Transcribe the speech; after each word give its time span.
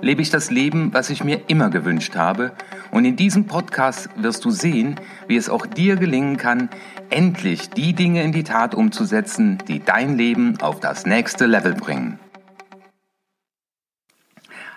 lebe 0.00 0.22
ich 0.22 0.30
das 0.30 0.50
Leben, 0.50 0.92
was 0.92 1.10
ich 1.10 1.24
mir 1.24 1.42
immer 1.48 1.70
gewünscht 1.70 2.16
habe. 2.16 2.52
Und 2.90 3.04
in 3.04 3.16
diesem 3.16 3.46
Podcast 3.46 4.08
wirst 4.16 4.44
du 4.44 4.50
sehen, 4.50 5.00
wie 5.26 5.36
es 5.36 5.48
auch 5.48 5.66
dir 5.66 5.96
gelingen 5.96 6.36
kann, 6.36 6.68
endlich 7.10 7.70
die 7.70 7.92
Dinge 7.92 8.22
in 8.22 8.32
die 8.32 8.44
Tat 8.44 8.74
umzusetzen, 8.74 9.58
die 9.68 9.80
dein 9.80 10.16
Leben 10.16 10.60
auf 10.60 10.80
das 10.80 11.06
nächste 11.06 11.46
Level 11.46 11.74
bringen. 11.74 12.18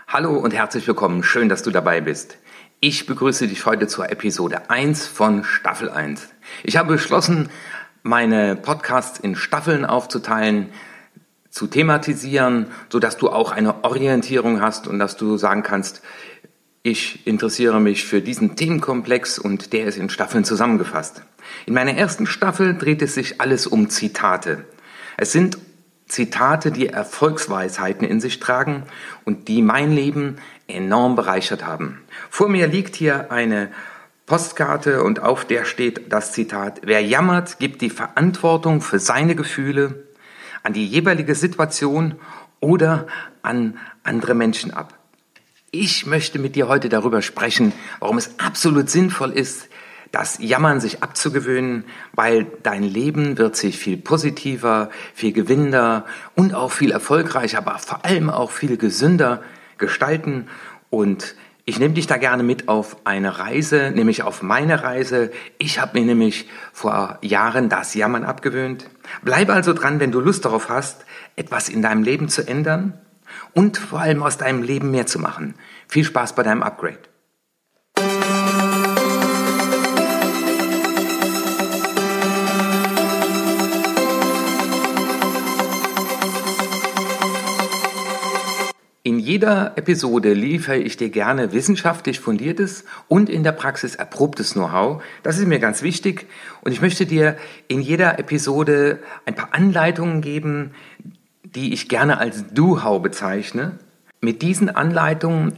Hallo 0.07 0.37
und 0.37 0.53
herzlich 0.53 0.87
willkommen. 0.87 1.23
Schön, 1.23 1.49
dass 1.49 1.63
du 1.63 1.71
dabei 1.71 2.01
bist. 2.01 2.37
Ich 2.79 3.05
begrüße 3.07 3.47
dich 3.47 3.65
heute 3.65 3.87
zur 3.87 4.09
Episode 4.11 4.69
1 4.69 5.07
von 5.07 5.43
Staffel 5.43 5.89
1. 5.89 6.29
Ich 6.63 6.77
habe 6.77 6.93
beschlossen, 6.93 7.49
meine 8.03 8.55
Podcasts 8.55 9.19
in 9.19 9.35
Staffeln 9.35 9.83
aufzuteilen, 9.83 10.69
zu 11.49 11.67
thematisieren, 11.67 12.67
so 12.89 12.99
dass 12.99 13.17
du 13.17 13.29
auch 13.29 13.51
eine 13.51 13.83
Orientierung 13.83 14.61
hast 14.61 14.87
und 14.87 14.99
dass 14.99 15.17
du 15.17 15.37
sagen 15.37 15.63
kannst, 15.63 16.01
ich 16.83 17.27
interessiere 17.27 17.81
mich 17.81 18.05
für 18.05 18.21
diesen 18.21 18.55
Themenkomplex 18.55 19.39
und 19.39 19.73
der 19.73 19.85
ist 19.85 19.97
in 19.97 20.09
Staffeln 20.09 20.45
zusammengefasst. 20.45 21.21
In 21.65 21.73
meiner 21.73 21.95
ersten 21.97 22.25
Staffel 22.25 22.77
dreht 22.77 23.01
es 23.01 23.13
sich 23.13 23.41
alles 23.41 23.67
um 23.67 23.89
Zitate. 23.89 24.63
Es 25.17 25.31
sind 25.31 25.57
Zitate, 26.07 26.71
die 26.71 26.87
Erfolgsweisheiten 26.87 28.07
in 28.07 28.21
sich 28.21 28.39
tragen 28.39 28.83
und 29.25 29.49
die 29.49 29.61
mein 29.61 29.91
Leben 29.91 30.37
enorm 30.67 31.15
bereichert 31.15 31.65
haben. 31.65 32.01
Vor 32.29 32.47
mir 32.47 32.67
liegt 32.67 32.95
hier 32.95 33.31
eine 33.31 33.69
Postkarte 34.25 35.03
und 35.03 35.21
auf 35.21 35.45
der 35.45 35.65
steht 35.65 36.11
das 36.11 36.31
Zitat, 36.31 36.81
wer 36.83 37.01
jammert, 37.01 37.59
gibt 37.59 37.81
die 37.81 37.89
Verantwortung 37.89 38.81
für 38.81 38.99
seine 38.99 39.35
Gefühle 39.35 40.06
an 40.63 40.73
die 40.73 40.85
jeweilige 40.85 41.35
Situation 41.35 42.15
oder 42.59 43.07
an 43.41 43.77
andere 44.03 44.33
Menschen 44.33 44.71
ab. 44.71 44.93
Ich 45.71 46.05
möchte 46.05 46.39
mit 46.39 46.55
dir 46.55 46.67
heute 46.67 46.89
darüber 46.89 47.21
sprechen, 47.21 47.73
warum 47.99 48.17
es 48.17 48.39
absolut 48.39 48.89
sinnvoll 48.89 49.31
ist, 49.31 49.69
das 50.11 50.37
Jammern 50.39 50.79
sich 50.79 51.03
abzugewöhnen, 51.03 51.83
weil 52.13 52.47
dein 52.63 52.83
Leben 52.83 53.37
wird 53.37 53.55
sich 53.55 53.77
viel 53.77 53.97
positiver, 53.97 54.89
viel 55.13 55.33
gewinnender 55.33 56.05
und 56.35 56.53
auch 56.53 56.71
viel 56.71 56.91
erfolgreicher, 56.91 57.57
aber 57.57 57.77
vor 57.79 58.05
allem 58.05 58.29
auch 58.29 58.51
viel 58.51 58.77
gesünder 58.77 59.43
gestalten 59.77 60.47
und 60.89 61.35
ich 61.69 61.79
nehme 61.79 61.95
dich 61.95 62.07
da 62.07 62.15
gerne 62.15 62.43
mit 62.43 62.69
auf 62.69 62.95
eine 63.03 63.39
Reise, 63.39 63.91
nämlich 63.93 64.23
auf 64.23 64.41
meine 64.41 64.83
Reise. 64.83 65.31
Ich 65.57 65.81
habe 65.81 65.99
mir 65.99 66.05
nämlich 66.05 66.47
vor 66.71 67.17
Jahren 67.21 67.67
das 67.67 67.93
Jammern 67.93 68.23
abgewöhnt. 68.23 68.89
Bleib 69.21 69.49
also 69.49 69.73
dran, 69.73 69.99
wenn 69.99 70.13
du 70.13 70.21
Lust 70.21 70.45
darauf 70.45 70.69
hast, 70.69 71.05
etwas 71.35 71.67
in 71.67 71.81
deinem 71.81 72.03
Leben 72.03 72.29
zu 72.29 72.47
ändern 72.47 72.93
und 73.53 73.77
vor 73.77 73.99
allem 73.99 74.23
aus 74.23 74.37
deinem 74.37 74.63
Leben 74.63 74.91
mehr 74.91 75.07
zu 75.07 75.19
machen. 75.19 75.55
Viel 75.89 76.05
Spaß 76.05 76.35
bei 76.35 76.43
deinem 76.43 76.63
Upgrade. 76.63 76.99
Jeder 89.37 89.73
Episode 89.77 90.33
liefere 90.33 90.77
ich 90.77 90.97
dir 90.97 91.11
gerne 91.11 91.53
wissenschaftlich 91.53 92.19
fundiertes 92.19 92.85
und 93.07 93.29
in 93.29 93.43
der 93.43 93.51
Praxis 93.51 93.93
erprobtes 93.93 94.53
Know-how. 94.53 95.03
Das 95.21 95.37
ist 95.37 95.45
mir 95.45 95.59
ganz 95.59 95.83
wichtig 95.83 96.25
und 96.61 96.71
ich 96.71 96.81
möchte 96.81 97.05
dir 97.05 97.37
in 97.67 97.79
jeder 97.79 98.17
Episode 98.17 98.97
ein 99.27 99.35
paar 99.35 99.49
Anleitungen 99.51 100.21
geben, 100.21 100.71
die 101.43 101.71
ich 101.71 101.87
gerne 101.87 102.17
als 102.17 102.45
Do-How 102.51 102.99
bezeichne. 102.99 103.77
Mit 104.21 104.41
diesen 104.41 104.71
Anleitungen 104.71 105.53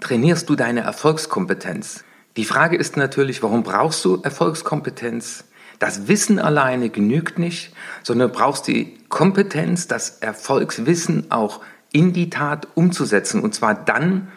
trainierst 0.00 0.50
du 0.50 0.54
deine 0.54 0.82
Erfolgskompetenz. 0.82 2.04
Die 2.36 2.44
Frage 2.44 2.76
ist 2.76 2.98
natürlich, 2.98 3.42
warum 3.42 3.62
brauchst 3.62 4.04
du 4.04 4.20
Erfolgskompetenz? 4.20 5.44
Das 5.78 6.06
Wissen 6.06 6.38
alleine 6.38 6.90
genügt 6.90 7.38
nicht, 7.38 7.72
sondern 8.02 8.28
du 8.28 8.34
brauchst 8.34 8.68
die 8.68 8.98
Kompetenz, 9.08 9.88
das 9.88 10.18
Erfolgswissen 10.18 11.30
auch 11.30 11.60
in 11.92 12.12
die 12.12 12.30
Tat 12.30 12.68
umzusetzen. 12.74 13.42
Und 13.42 13.54
zwar 13.54 13.74
dann, 13.74 14.28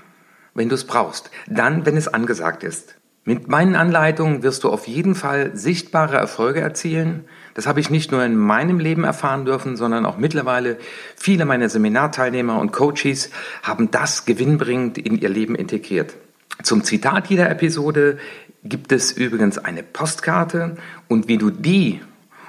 wenn 0.54 0.70
du 0.70 0.76
es 0.76 0.86
brauchst. 0.86 1.32
Dann, 1.48 1.86
wenn 1.86 1.98
es 1.98 2.08
angesagt 2.08 2.64
ist. 2.64 2.96
Mit 3.28 3.48
meinen 3.48 3.76
Anleitungen 3.76 4.44
wirst 4.44 4.64
du 4.64 4.70
auf 4.70 4.88
jeden 4.88 5.16
Fall 5.16 5.58
sichtbare 5.58 6.16
Erfolge 6.16 6.62
erzielen. 6.62 7.26
Das 7.56 7.66
habe 7.66 7.80
ich 7.80 7.90
nicht 7.90 8.12
nur 8.12 8.24
in 8.24 8.36
meinem 8.36 8.78
Leben 8.80 9.04
erfahren 9.04 9.46
dürfen, 9.46 9.78
sondern 9.78 10.06
auch 10.06 10.18
mittlerweile 10.18 10.78
viele 11.16 11.46
meiner 11.46 11.68
Seminarteilnehmer 11.68 12.60
und 12.60 12.72
Coaches 12.72 13.32
haben 13.64 13.90
das 13.90 14.26
gewinnbringend 14.26 15.00
in 15.00 15.20
ihr 15.20 15.30
Leben 15.30 15.56
integriert. 15.56 16.14
Zum 16.62 16.84
Zitat 16.84 17.28
jeder 17.28 17.50
Episode 17.50 18.20
gibt 18.64 18.92
es 18.92 19.12
übrigens 19.12 19.58
eine 19.58 19.82
Postkarte 19.82 20.78
und 21.08 21.28
wie 21.28 21.40
du 21.40 21.50
die 21.50 22.02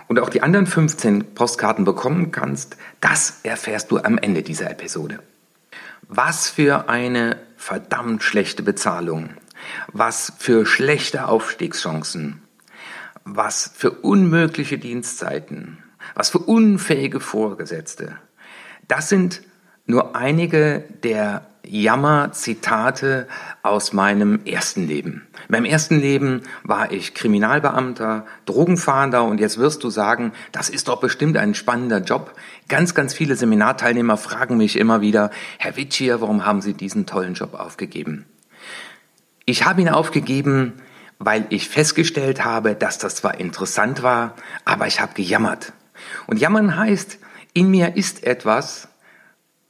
und 0.09 0.19
auch 0.21 0.29
die 0.31 0.43
anderen 0.43 0.67
15 0.67 1.35
Postkarten 1.35 1.85
bekommen 1.85 2.31
kannst, 2.31 2.77
das 3.01 3.41
erfährst 3.43 3.91
du 3.91 3.99
am 3.99 4.19
Ende 4.19 4.43
dieser 4.43 4.71
Episode. 4.71 5.21
Was 6.09 6.49
für 6.49 6.89
eine 6.89 7.37
verdammt 7.57 8.23
schlechte 8.23 8.63
Bezahlung. 8.63 9.31
Was 9.93 10.33
für 10.39 10.67
schlechte 10.67 11.27
Aufstiegschancen. 11.27 12.43
Was 13.25 13.73
für 13.75 13.91
unmögliche 13.91 14.79
Dienstzeiten. 14.79 15.83
Was 16.15 16.31
für 16.31 16.39
unfähige 16.39 17.19
Vorgesetzte. 17.19 18.19
Das 18.87 19.09
sind 19.09 19.43
nur 19.87 20.15
einige 20.15 20.85
der 21.03 21.47
Jammer-Zitate 21.69 23.29
aus 23.63 23.93
meinem 23.93 24.41
ersten 24.45 24.87
Leben. 24.87 25.27
In 25.49 25.53
meinem 25.53 25.65
ersten 25.65 25.99
Leben 25.99 26.43
war 26.63 26.93
ich 26.93 27.15
Kriminalbeamter, 27.15 28.27
Drogenfahnder 28.47 29.25
und 29.25 29.41
jetzt 29.41 29.59
wirst 29.59 29.85
du 29.85 29.91
sagen, 29.91 30.33
das 30.53 30.69
ist 30.69 30.89
doch 30.89 31.01
bestimmt 31.01 31.37
ein 31.37 31.55
spannender 31.55 31.99
Job. 31.99 32.35
Ganz, 32.69 32.95
ganz 32.95 33.15
viele 33.15 33.37
Seminarteilnehmer 33.37 34.17
fragen 34.17 34.57
mich 34.57 34.79
immer 34.79 35.01
wieder, 35.01 35.31
Herr 35.59 35.77
Witschier, 35.77 36.21
warum 36.21 36.45
haben 36.45 36.61
Sie 36.61 36.75
diesen 36.75 37.07
tollen 37.07 37.35
Job 37.35 37.55
aufgegeben? 37.55 38.27
Ich 39.45 39.65
habe 39.65 39.81
ihn 39.81 39.89
aufgegeben, 39.89 40.75
weil 41.19 41.47
ich 41.51 41.69
festgestellt 41.69 42.45
habe, 42.45 42.75
dass 42.75 42.99
das 42.99 43.17
zwar 43.17 43.39
interessant 43.39 44.03
war, 44.03 44.35
aber 44.65 44.87
ich 44.87 45.01
habe 45.01 45.15
gejammert. 45.15 45.73
Und 46.27 46.41
jammern 46.41 46.77
heißt, 46.77 47.19
in 47.53 47.71
mir 47.71 47.97
ist 47.97 48.25
etwas, 48.25 48.89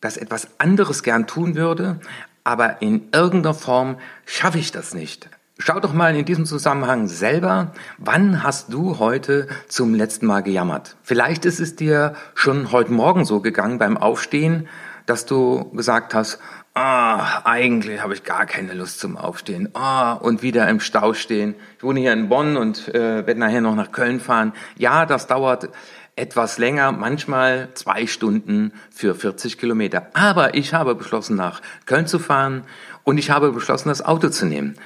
das 0.01 0.17
etwas 0.17 0.49
anderes 0.59 1.03
gern 1.03 1.27
tun 1.27 1.55
würde, 1.55 2.01
aber 2.45 2.81
in 2.83 3.09
irgendeiner 3.13 3.55
Form 3.55 3.97
schaffe 4.25 4.59
ich 4.59 4.71
das 4.73 4.95
nicht. 4.95 5.29
Schau 5.59 5.81
doch 5.81 5.95
mal 5.95 6.15
in 6.15 6.25
diesem 6.27 6.45
Zusammenhang 6.45 7.09
selber, 7.09 7.73
wann 7.97 8.43
hast 8.43 8.73
du 8.73 8.99
heute 8.99 9.49
zum 9.69 9.95
letzten 9.95 10.27
Mal 10.27 10.43
gejammert? 10.43 10.97
Vielleicht 11.03 11.47
ist 11.47 11.61
es 11.61 11.77
dir 11.77 12.15
schon 12.35 12.73
heute 12.73 12.93
Morgen 12.93 13.25
so 13.25 13.41
gegangen 13.41 13.79
beim 13.79 13.97
Aufstehen, 13.97 14.69
dass 15.07 15.25
du 15.25 15.71
gesagt 15.71 16.13
hast, 16.13 16.39
ah, 16.75 17.41
eigentlich 17.45 18.03
habe 18.03 18.13
ich 18.13 18.23
gar 18.23 18.45
keine 18.45 18.75
Lust 18.75 19.01
zum 19.01 19.17
Aufstehen. 19.17 19.71
Ah, 19.73 20.13
und 20.13 20.43
wieder 20.43 20.69
im 20.69 20.79
Stau 20.79 21.15
stehen. 21.15 21.55
Ich 21.79 21.83
wohne 21.83 22.01
hier 22.01 22.13
in 22.13 22.29
Bonn 22.29 22.59
und 22.59 22.95
äh, 22.95 23.27
werde 23.27 23.41
nachher 23.41 23.63
noch 23.63 23.75
nach 23.75 23.93
Köln 23.93 24.21
fahren. 24.21 24.53
Ja, 24.77 25.07
das 25.07 25.27
dauert 25.27 25.71
etwas 26.17 26.57
länger, 26.57 26.93
manchmal 26.93 27.69
zwei 27.75 28.07
Stunden 28.07 28.73
für 28.91 29.15
40 29.15 29.59
Kilometer. 29.59 30.09
Aber 30.15 30.55
ich 30.55 30.73
habe 30.73 30.95
beschlossen, 30.95 31.37
nach 31.37 31.61
Köln 31.85 32.07
zu 32.07 32.19
fahren 32.19 32.65
und 33.05 33.19
ich 33.19 33.31
habe 33.31 33.53
beschlossen, 33.53 33.91
das 33.91 34.03
Auto 34.03 34.31
zu 34.31 34.47
nehmen. 34.47 34.77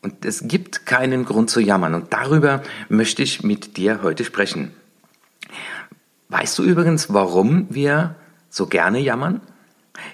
Und 0.00 0.24
es 0.24 0.46
gibt 0.46 0.86
keinen 0.86 1.24
Grund 1.24 1.50
zu 1.50 1.60
jammern. 1.60 1.94
Und 1.94 2.12
darüber 2.12 2.62
möchte 2.88 3.22
ich 3.22 3.42
mit 3.42 3.76
dir 3.76 4.02
heute 4.02 4.24
sprechen. 4.24 4.72
Weißt 6.28 6.56
du 6.58 6.62
übrigens, 6.62 7.12
warum 7.12 7.66
wir 7.68 8.14
so 8.48 8.66
gerne 8.66 9.00
jammern? 9.00 9.40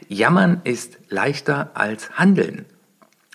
Jammern 0.08 0.62
ist 0.64 0.98
leichter 1.10 1.70
als 1.75 2.16
Handeln. 2.18 2.64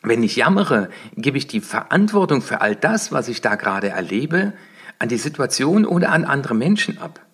Wenn 0.01 0.23
ich 0.23 0.35
jammere, 0.35 0.89
gebe 1.15 1.37
ich 1.37 1.47
die 1.47 1.61
Verantwortung 1.61 2.41
für 2.41 2.61
all 2.61 2.75
das, 2.75 3.11
was 3.11 3.27
ich 3.27 3.41
da 3.41 3.55
gerade 3.55 3.89
erlebe, 3.89 4.53
an 4.99 5.09
die 5.09 5.17
Situation 5.17 5.85
oder 5.85 6.11
an 6.11 6.25
andere 6.25 6.55
Menschen 6.55 6.97
ab. 6.97 7.26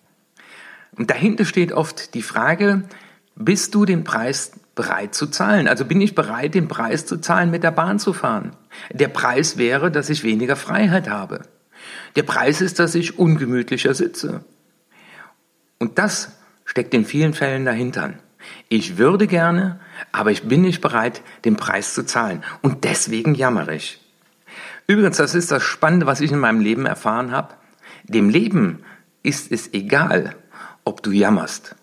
Und 0.96 1.10
dahinter 1.10 1.44
steht 1.44 1.72
oft 1.72 2.14
die 2.14 2.22
Frage, 2.22 2.84
bist 3.36 3.74
du 3.74 3.84
den 3.84 4.04
Preis 4.04 4.52
bereit 4.74 5.14
zu 5.14 5.26
zahlen? 5.26 5.68
Also 5.68 5.84
bin 5.84 6.00
ich 6.00 6.14
bereit, 6.14 6.54
den 6.54 6.68
Preis 6.68 7.06
zu 7.06 7.18
zahlen, 7.18 7.50
mit 7.50 7.62
der 7.62 7.72
Bahn 7.72 7.98
zu 7.98 8.12
fahren? 8.12 8.52
Der 8.92 9.08
Preis 9.08 9.56
wäre, 9.56 9.90
dass 9.90 10.10
ich 10.10 10.24
weniger 10.24 10.56
Freiheit 10.56 11.08
habe. 11.08 11.42
Der 12.16 12.22
Preis 12.22 12.60
ist, 12.60 12.78
dass 12.78 12.94
ich 12.94 13.18
ungemütlicher 13.18 13.94
sitze. 13.94 14.44
Und 15.78 15.98
das 15.98 16.38
steckt 16.64 16.94
in 16.94 17.04
vielen 17.04 17.34
Fällen 17.34 17.64
dahinter. 17.64 18.14
Ich 18.68 18.98
würde 18.98 19.26
gerne, 19.26 19.80
aber 20.12 20.30
ich 20.30 20.44
bin 20.44 20.62
nicht 20.62 20.80
bereit, 20.80 21.22
den 21.44 21.56
Preis 21.56 21.94
zu 21.94 22.04
zahlen. 22.04 22.42
Und 22.62 22.84
deswegen 22.84 23.34
jammere 23.34 23.74
ich. 23.74 24.00
Übrigens, 24.86 25.16
das 25.16 25.34
ist 25.34 25.50
das 25.50 25.62
Spannende, 25.62 26.06
was 26.06 26.20
ich 26.20 26.30
in 26.30 26.38
meinem 26.38 26.60
Leben 26.60 26.86
erfahren 26.86 27.32
habe. 27.32 27.54
Dem 28.04 28.28
Leben 28.28 28.84
ist 29.22 29.50
es 29.50 29.72
egal, 29.72 30.36
ob 30.84 31.02
du 31.02 31.10
jammerst. 31.10 31.76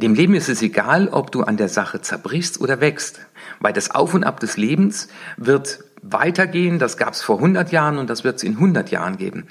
Dem 0.00 0.14
Leben 0.14 0.34
ist 0.34 0.48
es 0.48 0.62
egal, 0.62 1.08
ob 1.08 1.32
du 1.32 1.42
an 1.42 1.56
der 1.56 1.68
Sache 1.68 2.00
zerbrichst 2.00 2.60
oder 2.60 2.80
wächst, 2.80 3.20
weil 3.58 3.72
das 3.72 3.90
Auf 3.90 4.14
und 4.14 4.22
Ab 4.22 4.38
des 4.38 4.56
Lebens 4.56 5.08
wird 5.36 5.80
weitergehen, 6.02 6.78
das 6.78 6.96
gab 6.96 7.14
es 7.14 7.22
vor 7.22 7.36
100 7.36 7.72
Jahren 7.72 7.98
und 7.98 8.08
das 8.08 8.22
wird 8.22 8.36
es 8.36 8.44
in 8.44 8.54
100 8.54 8.90
Jahren 8.90 9.16
geben. 9.16 9.48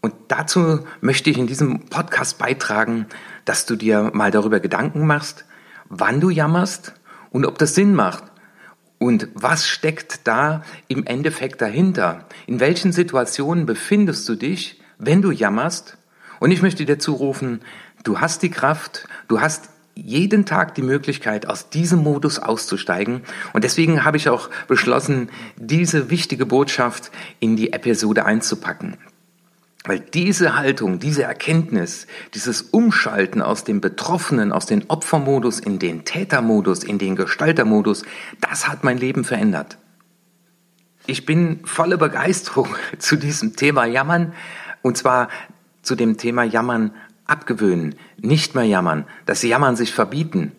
Und 0.00 0.14
dazu 0.28 0.80
möchte 1.00 1.30
ich 1.30 1.38
in 1.38 1.46
diesem 1.46 1.86
Podcast 1.86 2.38
beitragen, 2.38 3.06
dass 3.44 3.66
du 3.66 3.76
dir 3.76 4.10
mal 4.14 4.30
darüber 4.30 4.60
Gedanken 4.60 5.06
machst, 5.06 5.44
wann 5.88 6.20
du 6.20 6.30
jammerst 6.30 6.94
und 7.30 7.46
ob 7.46 7.58
das 7.58 7.74
Sinn 7.74 7.94
macht. 7.94 8.24
Und 8.98 9.28
was 9.34 9.68
steckt 9.68 10.26
da 10.26 10.62
im 10.88 11.06
Endeffekt 11.06 11.62
dahinter? 11.62 12.26
In 12.46 12.58
welchen 12.58 12.92
Situationen 12.92 13.64
befindest 13.64 14.28
du 14.28 14.34
dich, 14.34 14.80
wenn 14.98 15.22
du 15.22 15.30
jammerst? 15.30 15.98
Und 16.40 16.50
ich 16.50 16.62
möchte 16.62 16.84
dir 16.84 16.98
zurufen, 16.98 17.60
du 18.04 18.20
hast 18.20 18.42
die 18.42 18.50
Kraft, 18.50 19.08
du 19.28 19.40
hast 19.40 19.70
jeden 19.94 20.46
Tag 20.46 20.74
die 20.76 20.82
Möglichkeit, 20.82 21.46
aus 21.46 21.70
diesem 21.70 22.02
Modus 22.02 22.38
auszusteigen. 22.38 23.22
Und 23.52 23.64
deswegen 23.64 24.04
habe 24.04 24.16
ich 24.16 24.28
auch 24.28 24.48
beschlossen, 24.68 25.28
diese 25.56 26.10
wichtige 26.10 26.46
Botschaft 26.46 27.10
in 27.40 27.56
die 27.56 27.72
Episode 27.72 28.24
einzupacken. 28.24 28.96
Weil 29.84 30.00
diese 30.00 30.56
Haltung, 30.56 30.98
diese 30.98 31.22
Erkenntnis, 31.22 32.06
dieses 32.34 32.62
Umschalten 32.62 33.42
aus 33.42 33.64
dem 33.64 33.80
Betroffenen, 33.80 34.52
aus 34.52 34.66
dem 34.66 34.84
Opfermodus 34.88 35.60
in 35.60 35.78
den 35.78 36.04
Tätermodus, 36.04 36.84
in 36.84 36.98
den 36.98 37.16
Gestaltermodus, 37.16 38.04
das 38.40 38.68
hat 38.68 38.84
mein 38.84 38.98
Leben 38.98 39.24
verändert. 39.24 39.78
Ich 41.06 41.24
bin 41.24 41.60
voller 41.64 41.96
Begeisterung 41.96 42.68
zu 42.98 43.16
diesem 43.16 43.56
Thema 43.56 43.84
Jammern 43.86 44.34
und 44.82 44.96
zwar 44.96 45.28
zu 45.88 45.96
dem 45.96 46.18
Thema 46.18 46.44
Jammern 46.44 46.92
abgewöhnen, 47.24 47.94
nicht 48.20 48.54
mehr 48.54 48.64
jammern, 48.64 49.06
das 49.24 49.42
Jammern 49.42 49.74
sich 49.74 49.92
verbieten. 49.92 50.52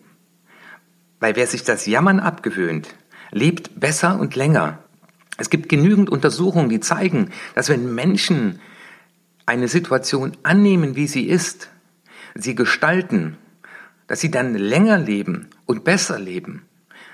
Weil 1.20 1.36
wer 1.36 1.46
sich 1.46 1.64
das 1.64 1.86
Jammern 1.86 2.20
abgewöhnt, 2.20 2.96
lebt 3.32 3.80
besser 3.80 4.20
und 4.20 4.36
länger. 4.36 4.80
Es 5.38 5.52
gibt 5.52 5.70
genügend 5.70 6.10
Untersuchungen, 6.10 6.70
die 6.70 6.80
zeigen, 6.80 7.30
dass 7.54 7.70
wenn 7.70 7.94
Menschen 7.94 8.60
eine 9.46 9.68
Situation 9.68 10.36
annehmen, 10.42 10.96
wie 10.96 11.08
sie 11.08 11.28
ist, 11.28 11.70
sie 12.34 12.56
gestalten, 12.56 13.38
dass 14.08 14.20
sie 14.20 14.32
dann 14.32 14.56
länger 14.56 14.98
leben 14.98 15.48
und 15.68 15.84
besser 15.84 16.18
leben. 16.18 16.64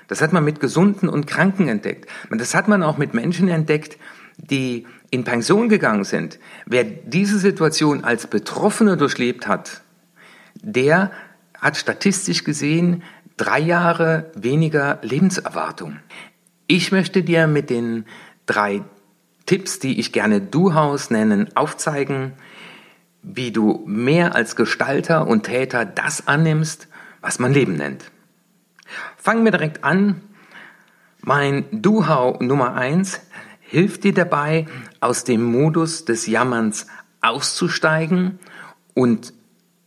Das 0.08 0.22
hat 0.22 0.32
man 0.32 0.44
mit 0.44 0.60
Gesunden 0.60 1.10
und 1.10 1.26
Kranken 1.26 1.68
entdeckt. 1.68 2.08
Und 2.30 2.40
das 2.40 2.54
hat 2.54 2.66
man 2.66 2.82
auch 2.82 2.96
mit 2.96 3.12
Menschen 3.12 3.48
entdeckt, 3.48 3.98
die 4.36 4.86
in 5.10 5.24
Pension 5.24 5.68
gegangen 5.68 6.04
sind. 6.04 6.38
Wer 6.66 6.84
diese 6.84 7.38
Situation 7.38 8.04
als 8.04 8.26
Betroffener 8.26 8.96
durchlebt 8.96 9.46
hat, 9.46 9.82
der 10.54 11.10
hat 11.58 11.76
statistisch 11.76 12.44
gesehen 12.44 13.02
drei 13.36 13.60
Jahre 13.60 14.30
weniger 14.34 14.98
Lebenserwartung. 15.02 15.98
Ich 16.66 16.92
möchte 16.92 17.22
dir 17.22 17.46
mit 17.46 17.70
den 17.70 18.04
drei 18.46 18.82
Tipps, 19.46 19.78
die 19.78 20.00
ich 20.00 20.12
gerne 20.12 20.40
Du-Haus 20.40 21.10
nennen, 21.10 21.56
aufzeigen, 21.56 22.32
wie 23.22 23.52
du 23.52 23.82
mehr 23.86 24.34
als 24.34 24.56
Gestalter 24.56 25.26
und 25.26 25.44
Täter 25.44 25.84
das 25.84 26.26
annimmst, 26.26 26.88
was 27.20 27.38
man 27.38 27.52
Leben 27.52 27.76
nennt. 27.76 28.10
Fangen 29.16 29.44
wir 29.44 29.52
direkt 29.52 29.84
an. 29.84 30.20
Mein 31.22 31.64
Du-Hau 31.72 32.38
Nummer 32.40 32.74
eins 32.74 33.20
hilft 33.68 34.04
dir 34.04 34.14
dabei, 34.14 34.66
aus 35.00 35.24
dem 35.24 35.42
Modus 35.42 36.04
des 36.04 36.26
Jammerns 36.26 36.86
auszusteigen 37.20 38.38
und 38.94 39.32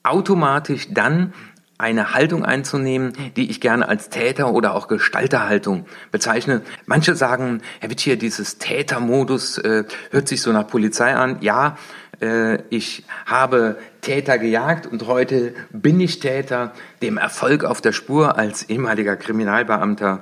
automatisch 0.03 0.87
dann 0.91 1.33
eine 1.77 2.13
Haltung 2.13 2.43
einzunehmen, 2.43 3.13
die 3.37 3.49
ich 3.49 3.61
gerne 3.61 3.87
als 3.87 4.09
Täter- 4.09 4.51
oder 4.51 4.75
auch 4.75 4.89
Gestalterhaltung 4.89 5.85
bezeichne. 6.11 6.61
Manche 6.85 7.15
sagen, 7.15 7.61
Herr 7.79 7.89
Wittier, 7.89 8.17
dieses 8.17 8.57
Tätermodus 8.57 9.57
äh, 9.59 9.85
hört 10.11 10.27
sich 10.27 10.41
so 10.41 10.51
nach 10.51 10.67
Polizei 10.67 11.15
an. 11.15 11.37
Ja, 11.39 11.77
äh, 12.21 12.61
ich 12.69 13.05
habe 13.25 13.77
Täter 14.01 14.37
gejagt 14.37 14.87
und 14.87 15.07
heute 15.07 15.53
bin 15.71 16.01
ich 16.01 16.19
Täter, 16.19 16.73
dem 17.01 17.17
Erfolg 17.17 17.63
auf 17.63 17.79
der 17.79 17.93
Spur 17.93 18.37
als 18.37 18.63
ehemaliger 18.63 19.15
Kriminalbeamter. 19.15 20.21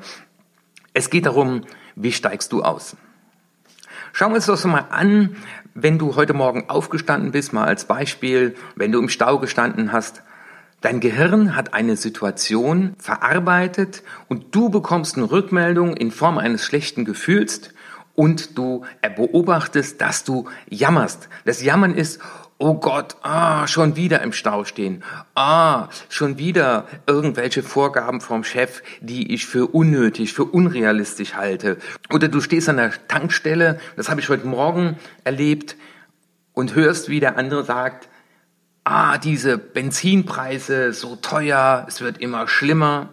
Es 0.94 1.10
geht 1.10 1.25
darum, 1.25 1.63
wie 1.95 2.12
steigst 2.12 2.51
du 2.51 2.62
aus? 2.62 2.95
Schauen 4.18 4.31
wir 4.31 4.38
uns 4.38 4.48
das 4.48 4.66
mal 4.66 4.88
an, 4.90 5.36
wenn 5.75 6.00
du 6.00 6.16
heute 6.16 6.34
Morgen 6.34 6.72
aufgestanden 6.72 7.31
bist, 7.31 7.54
mal 7.54 7.66
als 7.66 7.86
Beispiel, 7.86 8.56
wenn 8.75 8.92
du 8.92 8.98
im 8.98 9.10
Stau 9.10 9.38
gestanden 9.38 9.92
hast, 9.92 10.24
Dein 10.81 11.00
Gehirn 11.00 11.56
hat 11.56 11.75
eine 11.75 11.98
Situation 11.98 12.96
verarbeitet 12.98 14.02
und 14.28 14.56
du 14.56 14.69
bekommst 14.69 15.18
eine 15.18 15.30
Rückmeldung 15.30 15.96
in 15.96 16.10
Form 16.12 16.40
eines 16.40 16.64
schlechten 16.64 17.06
Gefühls 17.06 17.69
und 18.16 18.58
du 18.58 18.86
beobachtest, 19.16 20.02
dass 20.02 20.24
du 20.24 20.46
jammerst. 20.68 21.30
Das 21.46 21.63
Jammern 21.63 21.94
ist, 21.94 22.20
oh 22.59 22.74
Gott, 22.75 23.18
ah, 23.21 23.68
schon 23.68 23.95
wieder 23.95 24.21
im 24.21 24.33
Stau 24.33 24.63
stehen. 24.63 25.04
Ah, 25.36 25.89
schon 26.09 26.38
wieder 26.38 26.88
irgendwelche 27.06 27.62
Vorgaben 27.62 28.19
vom 28.19 28.44
Chef, 28.44 28.81
die 29.00 29.33
ich 29.33 29.45
für 29.45 29.68
unnötig, 29.68 30.33
für 30.33 30.45
unrealistisch 30.45 31.36
halte. 31.36 31.77
Oder 32.12 32.27
du 32.27 32.42
stehst 32.42 32.68
an 32.69 32.77
der 32.77 32.92
Tankstelle, 33.07 33.80
das 33.95 34.09
habe 34.09 34.21
ich 34.21 34.30
heute 34.30 34.48
Morgen 34.48 34.98
erlebt, 35.24 35.75
und 36.57 36.74
hörst, 36.74 37.08
wie 37.08 37.20
der 37.20 37.38
andere 37.38 37.63
sagt, 37.63 38.10
ah, 38.84 39.20
diese 39.20 39.60
Benzinpreise 39.60 40.91
so 40.91 41.15
teuer, 41.15 41.86
es 41.88 42.01
wird 42.01 42.17
immer 42.17 42.48
schlimmer. 42.48 43.10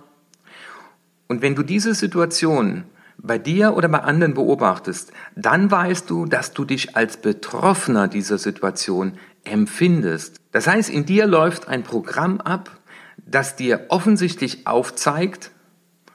Und 1.28 1.42
wenn 1.42 1.54
du 1.54 1.62
diese 1.62 1.92
Situation 1.92 2.84
bei 3.18 3.36
dir 3.36 3.74
oder 3.74 3.88
bei 3.88 3.98
anderen 3.98 4.32
beobachtest, 4.32 5.12
dann 5.36 5.70
weißt 5.70 6.08
du, 6.08 6.24
dass 6.24 6.54
du 6.54 6.64
dich 6.64 6.96
als 6.96 7.18
Betroffener 7.18 8.08
dieser 8.08 8.38
Situation 8.38 9.18
empfindest. 9.44 10.40
Das 10.52 10.66
heißt, 10.66 10.90
in 10.90 11.06
dir 11.06 11.26
läuft 11.26 11.68
ein 11.68 11.82
Programm 11.82 12.40
ab, 12.40 12.70
das 13.16 13.56
dir 13.56 13.86
offensichtlich 13.88 14.66
aufzeigt, 14.66 15.50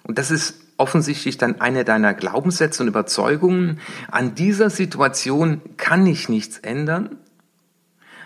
und 0.04 0.18
das 0.18 0.32
ist 0.32 0.62
offensichtlich 0.78 1.38
dann 1.38 1.60
eine 1.62 1.84
deiner 1.84 2.14
Glaubenssätze 2.14 2.84
und 2.84 2.90
Überzeugungen, 2.90 3.80
an 4.10 4.36
dieser 4.36 4.70
Situation 4.70 5.62
kann 5.78 6.06
ich 6.06 6.30
nichts 6.30 6.58
ändern, 6.58 7.18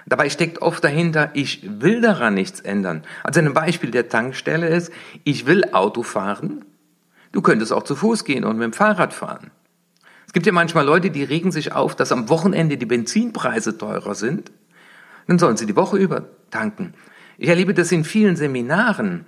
Dabei 0.05 0.29
steckt 0.29 0.61
oft 0.61 0.83
dahinter, 0.83 1.31
ich 1.33 1.61
will 1.63 2.01
daran 2.01 2.33
nichts 2.33 2.59
ändern. 2.59 3.03
Also 3.23 3.39
ein 3.39 3.53
Beispiel 3.53 3.91
der 3.91 4.09
Tankstelle 4.09 4.67
ist, 4.67 4.91
ich 5.23 5.45
will 5.45 5.63
Auto 5.71 6.03
fahren. 6.03 6.65
Du 7.31 7.41
könntest 7.41 7.71
auch 7.71 7.83
zu 7.83 7.95
Fuß 7.95 8.25
gehen 8.25 8.43
und 8.43 8.57
mit 8.57 8.65
dem 8.65 8.73
Fahrrad 8.73 9.13
fahren. 9.13 9.51
Es 10.27 10.33
gibt 10.33 10.45
ja 10.45 10.51
manchmal 10.51 10.85
Leute, 10.85 11.09
die 11.09 11.23
regen 11.23 11.51
sich 11.51 11.71
auf, 11.71 11.95
dass 11.95 12.11
am 12.11 12.29
Wochenende 12.29 12.77
die 12.77 12.85
Benzinpreise 12.85 13.77
teurer 13.77 14.15
sind. 14.15 14.51
Dann 15.27 15.39
sollen 15.39 15.57
sie 15.57 15.65
die 15.65 15.75
Woche 15.75 15.97
über 15.97 16.25
tanken. 16.51 16.93
Ich 17.37 17.49
erlebe 17.49 17.73
das 17.73 17.91
in 17.91 18.03
vielen 18.03 18.35
Seminaren, 18.35 19.25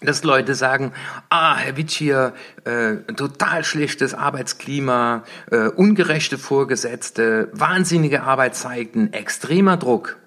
dass 0.00 0.24
Leute 0.24 0.54
sagen, 0.54 0.92
ah, 1.28 1.56
Herr 1.56 1.76
Witsch 1.76 1.96
hier, 1.96 2.34
äh, 2.64 2.96
total 3.14 3.64
schlechtes 3.64 4.14
Arbeitsklima, 4.14 5.24
äh, 5.50 5.68
ungerechte 5.68 6.38
Vorgesetzte, 6.38 7.50
wahnsinnige 7.52 8.22
Arbeitszeiten, 8.22 9.12
extremer 9.12 9.76
Druck. 9.76 10.18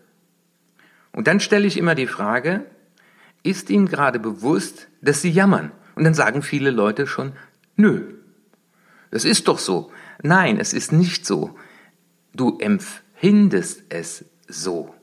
Und 1.12 1.28
dann 1.28 1.40
stelle 1.40 1.68
ich 1.68 1.78
immer 1.78 1.96
die 1.96 2.08
Frage, 2.08 2.66
ist 3.44 3.70
Ihnen 3.70 3.88
gerade 3.88 4.20
bewusst, 4.20 4.88
dass 5.02 5.22
Sie 5.22 5.30
jammern? 5.30 5.72
Und 5.96 6.04
dann 6.04 6.14
sagen 6.14 6.42
viele 6.42 6.72
Leute 6.72 7.08
schon, 7.08 7.34
nö, 7.76 8.16
das 9.12 9.24
ist 9.24 9.48
doch 9.48 9.60
so. 9.60 9.92
Nein, 10.24 10.60
es 10.60 10.74
ist 10.74 10.92
nicht 10.92 11.26
so. 11.26 11.56
Du 12.34 12.58
empfindest 12.60 13.84
es 13.90 14.26
so. 14.48 14.95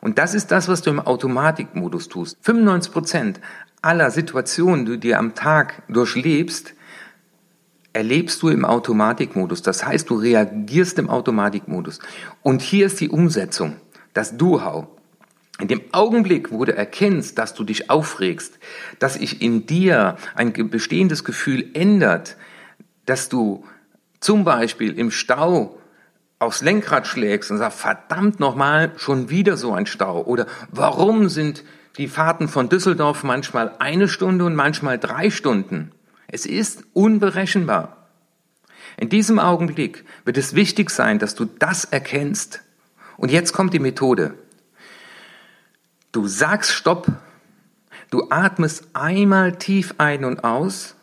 Und 0.00 0.18
das 0.18 0.34
ist 0.34 0.50
das, 0.50 0.68
was 0.68 0.82
du 0.82 0.90
im 0.90 1.00
Automatikmodus 1.00 2.08
tust. 2.08 2.38
95 2.42 2.92
Prozent 2.92 3.40
aller 3.82 4.10
Situationen, 4.10 4.86
die 4.86 4.92
du 4.92 4.98
dir 4.98 5.18
am 5.18 5.34
Tag 5.34 5.82
durchlebst, 5.88 6.74
erlebst 7.92 8.40
du 8.42 8.48
im 8.48 8.64
Automatikmodus. 8.64 9.62
Das 9.62 9.84
heißt, 9.84 10.08
du 10.10 10.14
reagierst 10.14 10.98
im 10.98 11.10
Automatikmodus. 11.10 11.98
Und 12.42 12.62
hier 12.62 12.86
ist 12.86 13.00
die 13.00 13.08
Umsetzung, 13.08 13.76
das 14.14 14.36
Do-How. 14.36 14.86
In 15.60 15.68
dem 15.68 15.82
Augenblick, 15.92 16.52
wo 16.52 16.64
du 16.64 16.74
erkennst, 16.74 17.36
dass 17.36 17.52
du 17.52 17.64
dich 17.64 17.90
aufregst, 17.90 18.58
dass 18.98 19.14
sich 19.14 19.42
in 19.42 19.66
dir 19.66 20.16
ein 20.34 20.52
bestehendes 20.70 21.24
Gefühl 21.24 21.70
ändert, 21.74 22.36
dass 23.04 23.28
du 23.28 23.64
zum 24.20 24.44
Beispiel 24.44 24.98
im 24.98 25.10
Stau 25.10 25.79
aufs 26.40 26.62
Lenkrad 26.62 27.06
schlägst 27.06 27.50
und 27.50 27.58
sagst, 27.58 27.78
verdammt 27.78 28.40
nochmal, 28.40 28.92
schon 28.96 29.30
wieder 29.30 29.56
so 29.56 29.72
ein 29.72 29.86
Stau. 29.86 30.22
Oder 30.22 30.46
warum 30.72 31.28
sind 31.28 31.62
die 31.98 32.08
Fahrten 32.08 32.48
von 32.48 32.68
Düsseldorf 32.68 33.22
manchmal 33.22 33.76
eine 33.78 34.08
Stunde 34.08 34.46
und 34.46 34.56
manchmal 34.56 34.98
drei 34.98 35.30
Stunden? 35.30 35.92
Es 36.26 36.46
ist 36.46 36.84
unberechenbar. 36.94 38.08
In 38.96 39.10
diesem 39.10 39.38
Augenblick 39.38 40.04
wird 40.24 40.38
es 40.38 40.54
wichtig 40.54 40.90
sein, 40.90 41.18
dass 41.18 41.34
du 41.34 41.44
das 41.44 41.84
erkennst. 41.84 42.62
Und 43.18 43.30
jetzt 43.30 43.52
kommt 43.52 43.74
die 43.74 43.78
Methode. 43.78 44.34
Du 46.10 46.26
sagst 46.26 46.72
Stopp, 46.72 47.06
du 48.10 48.28
atmest 48.30 48.88
einmal 48.94 49.56
tief 49.58 49.94
ein 49.98 50.24
und 50.24 50.42
aus 50.42 50.96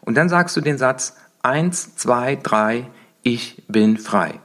und 0.00 0.14
dann 0.16 0.30
sagst 0.30 0.56
du 0.56 0.62
den 0.62 0.78
Satz 0.78 1.16
eins, 1.42 1.94
zwei, 1.94 2.36
drei, 2.36 2.90
ich 3.22 3.62
bin 3.68 3.98
frei. 3.98 4.40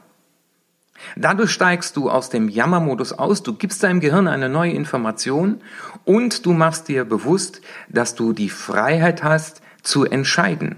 Dadurch 1.16 1.52
steigst 1.52 1.96
du 1.98 2.10
aus 2.10 2.30
dem 2.30 2.50
Jammermodus 2.50 3.14
aus, 3.14 3.44
du 3.44 3.54
gibst 3.54 3.84
deinem 3.84 4.00
Gehirn 4.00 4.28
eine 4.28 4.50
neue 4.50 4.72
Information 4.72 5.62
und 6.06 6.46
du 6.46 6.54
machst 6.54 6.88
dir 6.88 7.06
bewusst, 7.06 7.62
dass 7.90 8.16
du 8.16 8.34
die 8.34 8.50
Freiheit 8.50 9.24
hast 9.24 9.62
zu 9.82 10.06
entscheiden. 10.06 10.78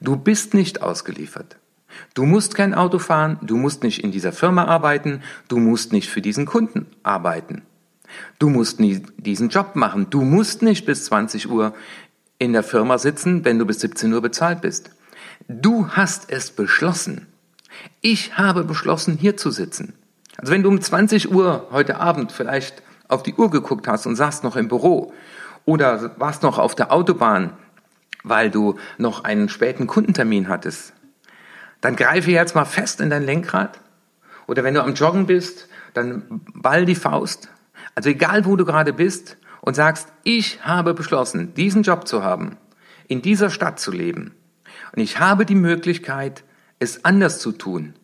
Du 0.00 0.16
bist 0.16 0.54
nicht 0.54 0.82
ausgeliefert. 0.82 1.56
Du 2.14 2.24
musst 2.24 2.54
kein 2.54 2.74
Auto 2.74 2.98
fahren, 2.98 3.38
du 3.42 3.56
musst 3.56 3.82
nicht 3.82 4.02
in 4.02 4.12
dieser 4.12 4.32
Firma 4.32 4.64
arbeiten, 4.64 5.22
du 5.48 5.58
musst 5.58 5.92
nicht 5.92 6.08
für 6.08 6.22
diesen 6.22 6.46
Kunden 6.46 6.86
arbeiten. 7.02 7.62
Du 8.38 8.48
musst 8.48 8.80
nie 8.80 9.02
diesen 9.16 9.48
Job 9.48 9.74
machen. 9.74 10.08
Du 10.10 10.22
musst 10.22 10.62
nicht 10.62 10.84
bis 10.84 11.04
20 11.06 11.50
Uhr 11.50 11.74
in 12.38 12.52
der 12.52 12.62
Firma 12.62 12.98
sitzen, 12.98 13.44
wenn 13.44 13.58
du 13.58 13.64
bis 13.64 13.80
17 13.80 14.12
Uhr 14.12 14.20
bezahlt 14.20 14.60
bist. 14.60 14.90
Du 15.48 15.88
hast 15.88 16.30
es 16.30 16.50
beschlossen. 16.50 17.26
Ich 18.00 18.36
habe 18.36 18.64
beschlossen, 18.64 19.16
hier 19.18 19.36
zu 19.36 19.50
sitzen. 19.50 19.94
Also 20.36 20.52
wenn 20.52 20.62
du 20.62 20.68
um 20.68 20.80
20 20.80 21.32
Uhr 21.32 21.68
heute 21.70 22.00
Abend 22.00 22.32
vielleicht 22.32 22.82
auf 23.08 23.22
die 23.22 23.34
Uhr 23.34 23.50
geguckt 23.50 23.86
hast 23.88 24.06
und 24.06 24.16
saßt 24.16 24.44
noch 24.44 24.56
im 24.56 24.68
Büro 24.68 25.12
oder 25.64 26.12
warst 26.18 26.42
noch 26.42 26.58
auf 26.58 26.74
der 26.74 26.92
Autobahn, 26.92 27.52
weil 28.24 28.50
du 28.50 28.76
noch 28.98 29.24
einen 29.24 29.48
späten 29.48 29.86
Kundentermin 29.86 30.48
hattest, 30.48 30.94
dann 31.80 31.96
greife 31.96 32.30
jetzt 32.30 32.54
mal 32.54 32.64
fest 32.64 33.00
in 33.00 33.10
dein 33.10 33.24
Lenkrad. 33.24 33.80
Oder 34.46 34.64
wenn 34.64 34.74
du 34.74 34.82
am 34.82 34.94
Joggen 34.94 35.26
bist, 35.26 35.68
dann 35.94 36.40
ball 36.54 36.84
die 36.84 36.94
Faust 36.94 37.48
also 37.94 38.10
egal, 38.10 38.44
wo 38.44 38.56
du 38.56 38.64
gerade 38.64 38.92
bist 38.92 39.36
und 39.60 39.74
sagst, 39.74 40.08
ich 40.22 40.64
habe 40.64 40.94
beschlossen, 40.94 41.54
diesen 41.54 41.82
Job 41.82 42.08
zu 42.08 42.22
haben, 42.22 42.56
in 43.06 43.22
dieser 43.22 43.50
Stadt 43.50 43.78
zu 43.78 43.92
leben. 43.92 44.34
Und 44.94 45.02
ich 45.02 45.18
habe 45.18 45.44
die 45.44 45.54
Möglichkeit, 45.54 46.44
es 46.82 47.04
anders 47.04 47.38
zu 47.38 47.52
tun. 47.52 47.94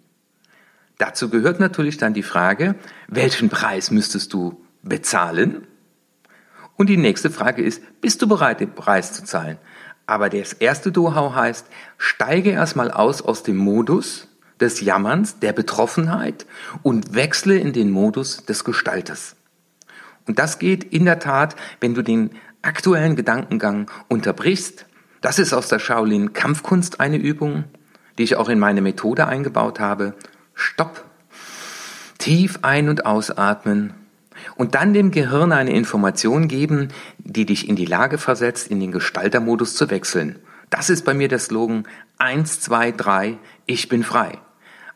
Dazu 0.96 1.28
gehört 1.28 1.60
natürlich 1.60 1.96
dann 1.96 2.14
die 2.14 2.22
Frage, 2.22 2.74
welchen 3.08 3.50
Preis 3.50 3.90
müsstest 3.90 4.32
du 4.32 4.64
bezahlen? 4.82 5.66
Und 6.76 6.88
die 6.88 6.96
nächste 6.96 7.30
Frage 7.30 7.62
ist, 7.62 7.82
bist 8.00 8.22
du 8.22 8.28
bereit, 8.28 8.60
den 8.60 8.74
Preis 8.74 9.12
zu 9.12 9.24
zahlen? 9.24 9.58
Aber 10.06 10.30
das 10.30 10.54
erste 10.54 10.90
Dohau 10.90 11.34
heißt, 11.34 11.66
steige 11.98 12.50
erstmal 12.50 12.90
aus 12.90 13.20
aus 13.20 13.42
dem 13.42 13.56
Modus 13.56 14.28
des 14.58 14.80
Jammerns, 14.80 15.38
der 15.38 15.52
Betroffenheit 15.52 16.46
und 16.82 17.14
wechsle 17.14 17.56
in 17.58 17.72
den 17.72 17.90
Modus 17.90 18.44
des 18.46 18.64
Gestalters. 18.64 19.36
Und 20.26 20.38
das 20.38 20.58
geht 20.58 20.84
in 20.84 21.04
der 21.04 21.18
Tat, 21.18 21.56
wenn 21.80 21.94
du 21.94 22.02
den 22.02 22.30
aktuellen 22.62 23.16
Gedankengang 23.16 23.90
unterbrichst. 24.08 24.86
Das 25.20 25.38
ist 25.38 25.52
aus 25.52 25.68
der 25.68 25.78
Shaolin 25.78 26.32
Kampfkunst 26.32 27.00
eine 27.00 27.16
Übung, 27.16 27.64
die 28.18 28.24
ich 28.24 28.36
auch 28.36 28.48
in 28.48 28.58
meine 28.58 28.80
Methode 28.82 29.26
eingebaut 29.26 29.80
habe. 29.80 30.14
Stopp. 30.54 31.04
Tief 32.18 32.58
ein- 32.62 32.88
und 32.88 33.06
ausatmen 33.06 33.94
und 34.56 34.74
dann 34.74 34.92
dem 34.92 35.12
Gehirn 35.12 35.52
eine 35.52 35.72
Information 35.72 36.48
geben, 36.48 36.88
die 37.18 37.46
dich 37.46 37.68
in 37.68 37.76
die 37.76 37.86
Lage 37.86 38.18
versetzt, 38.18 38.68
in 38.68 38.80
den 38.80 38.92
Gestaltermodus 38.92 39.74
zu 39.74 39.88
wechseln. 39.90 40.38
Das 40.68 40.90
ist 40.90 41.04
bei 41.04 41.14
mir 41.14 41.28
der 41.28 41.38
Slogan 41.38 41.84
1, 42.18 42.60
2, 42.60 42.92
3, 42.92 43.38
ich 43.66 43.88
bin 43.88 44.02
frei. 44.02 44.38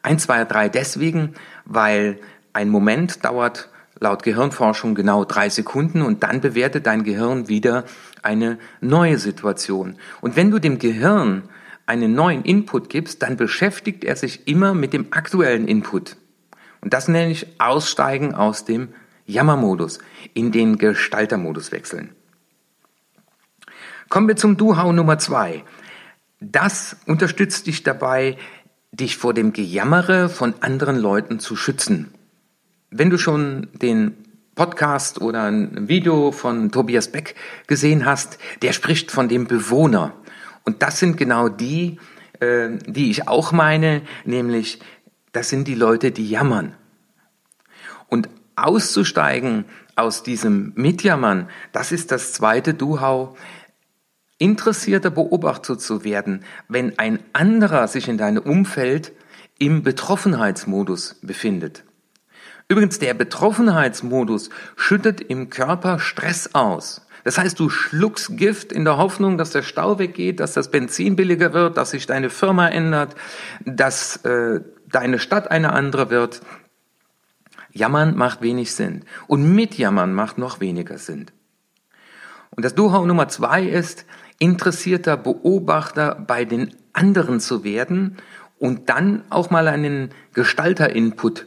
1, 0.03 0.25
2, 0.25 0.45
3 0.45 0.69
deswegen, 0.69 1.35
weil 1.65 2.19
ein 2.53 2.69
Moment 2.69 3.25
dauert 3.25 3.69
laut 4.01 4.25
Gehirnforschung 4.25 4.97
genau 4.97 5.25
drei 5.25 5.49
Sekunden 5.49 6.03
und 6.03 6.25
dann 6.25 6.41
bewertet 6.41 6.87
dein 6.87 7.05
Gehirn 7.05 7.49
wieder 7.49 7.85
eine 8.23 8.59
neue 8.81 9.17
Situation. 9.17 9.97
Und 10.21 10.35
wenn 10.35 10.51
du 10.51 10.59
dem 10.59 10.81
Gehirn 10.81 11.45
einen 11.87 12.15
neuen 12.15 12.45
Input 12.45 12.89
gibst, 12.89 13.23
dann 13.23 13.37
beschäftigt 13.37 14.05
er 14.05 14.17
sich 14.17 14.47
immer 14.47 14.75
mit 14.75 14.93
dem 14.93 15.07
aktuellen 15.11 15.67
Input. 15.67 16.17
Und 16.81 16.93
das 16.93 17.09
nenne 17.09 17.31
ich 17.31 17.47
Aussteigen 17.61 18.35
aus 18.35 18.65
dem 18.65 18.89
Jammermodus, 19.27 19.99
in 20.35 20.53
den 20.53 20.79
Gestaltermodus 20.79 21.73
wechseln. 21.73 22.11
Kommen 24.09 24.29
wir 24.29 24.37
zum 24.37 24.57
Duhau 24.57 24.93
Nummer 24.93 25.19
zwei. 25.19 25.65
Das 26.41 26.97
unterstützt 27.07 27.67
dich 27.67 27.83
dabei, 27.83 28.37
dich 28.91 29.17
vor 29.17 29.33
dem 29.33 29.53
Gejammere 29.53 30.29
von 30.29 30.55
anderen 30.61 30.97
Leuten 30.97 31.39
zu 31.39 31.57
schützen. 31.57 32.13
Wenn 32.91 33.09
du 33.09 33.17
schon 33.17 33.69
den 33.73 34.17
Podcast 34.55 35.21
oder 35.23 35.45
ein 35.45 35.89
Video 35.89 36.31
von 36.31 36.71
Tobias 36.71 37.09
Beck 37.09 37.37
gesehen 37.67 38.05
hast, 38.05 38.39
der 38.61 38.75
spricht 38.75 39.11
von 39.11 39.29
dem 39.29 39.47
Bewohner. 39.47 40.13
Und 40.65 40.83
das 40.83 40.99
sind 40.99 41.17
genau 41.17 41.49
die, 41.49 41.99
äh, 42.41 42.71
die 42.87 43.11
ich 43.11 43.29
auch 43.29 43.53
meine, 43.53 44.03
nämlich 44.25 44.81
das 45.33 45.49
sind 45.49 45.67
die 45.67 45.75
Leute, 45.75 46.11
die 46.11 46.29
jammern. 46.29 46.75
Und 48.09 48.29
auszusteigen 48.55 49.65
aus 49.97 50.23
diesem 50.23 50.73
Mitjammern, 50.77 51.49
das 51.73 51.93
ist 51.93 52.13
das 52.13 52.33
zweite 52.33 52.75
Duhau, 52.75 53.37
interessierter 54.39 55.11
Beobachter 55.11 55.79
zu 55.79 56.05
werden, 56.05 56.45
wenn 56.69 56.99
ein 56.99 57.21
anderer 57.33 57.89
sich 57.89 58.09
in 58.09 58.19
deinem 58.19 58.43
Umfeld 58.43 59.13
im 59.59 59.83
Betroffenheitsmodus 59.83 61.21
befindet. 61.23 61.85
Übrigens, 62.69 62.99
der 62.99 63.15
Betroffenheitsmodus 63.15 64.51
schüttet 64.77 65.21
im 65.21 65.51
Körper 65.51 65.99
Stress 65.99 66.55
aus. 66.55 67.07
Das 67.25 67.39
heißt, 67.39 67.59
du 67.59 67.69
schluckst 67.69 68.37
Gift 68.37 68.73
in 68.73 68.85
der 68.85 68.97
Hoffnung, 68.97 69.39
dass 69.39 69.51
der 69.51 69.63
Stau 69.63 69.99
weggeht, 69.99 70.41
dass 70.41 70.53
das 70.55 70.71
Benzin 70.71 71.17
billiger 71.17 71.53
wird, 71.53 71.77
dass 71.77 71.91
sich 71.91 72.07
deine 72.07 72.31
Firma 72.31 72.69
ändert, 72.69 73.15
dass 73.65 74.17
äh, 74.25 74.61
deine 74.89 75.19
Stadt 75.19 75.51
eine 75.51 75.73
andere 75.73 76.11
wird. 76.11 76.41
Jammern 77.73 78.17
macht 78.17 78.43
wenig 78.43 78.75
Sinn. 78.75 79.05
Und 79.27 79.55
mit 79.55 79.79
Jammern 79.79 80.13
macht 80.15 80.39
noch 80.39 80.61
weniger 80.61 80.99
Sinn. 80.99 81.27
Und 82.51 82.65
das 82.65 82.75
Duhau 82.75 83.07
Nummer 83.07 83.29
zwei 83.29 83.63
ist, 83.63 84.05
interessierter 84.39 85.17
Beobachter 85.17 86.15
bei 86.27 86.45
den 86.45 86.75
anderen 86.93 87.41
zu 87.41 87.65
werden 87.65 88.19
und 88.59 88.91
dann 88.91 89.23
auch 89.31 89.51
mal 89.51 89.69
einen 89.69 90.11
Gestalter-Input 90.35 91.47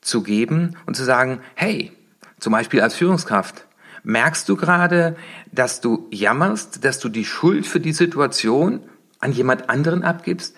zu 0.00 0.22
geben 0.22 0.76
und 0.86 0.94
zu 0.94 1.04
sagen, 1.04 1.40
hey, 1.54 1.92
zum 2.38 2.52
Beispiel 2.52 2.82
als 2.82 2.94
Führungskraft, 2.94 3.66
merkst 4.04 4.48
du 4.48 4.56
gerade, 4.56 5.16
dass 5.50 5.80
du 5.80 6.06
jammerst, 6.10 6.84
dass 6.84 7.00
du 7.00 7.08
die 7.08 7.24
Schuld 7.24 7.66
für 7.66 7.80
die 7.80 7.92
Situation 7.92 8.80
an 9.18 9.32
jemand 9.32 9.68
anderen 9.68 10.04
abgibst? 10.04 10.54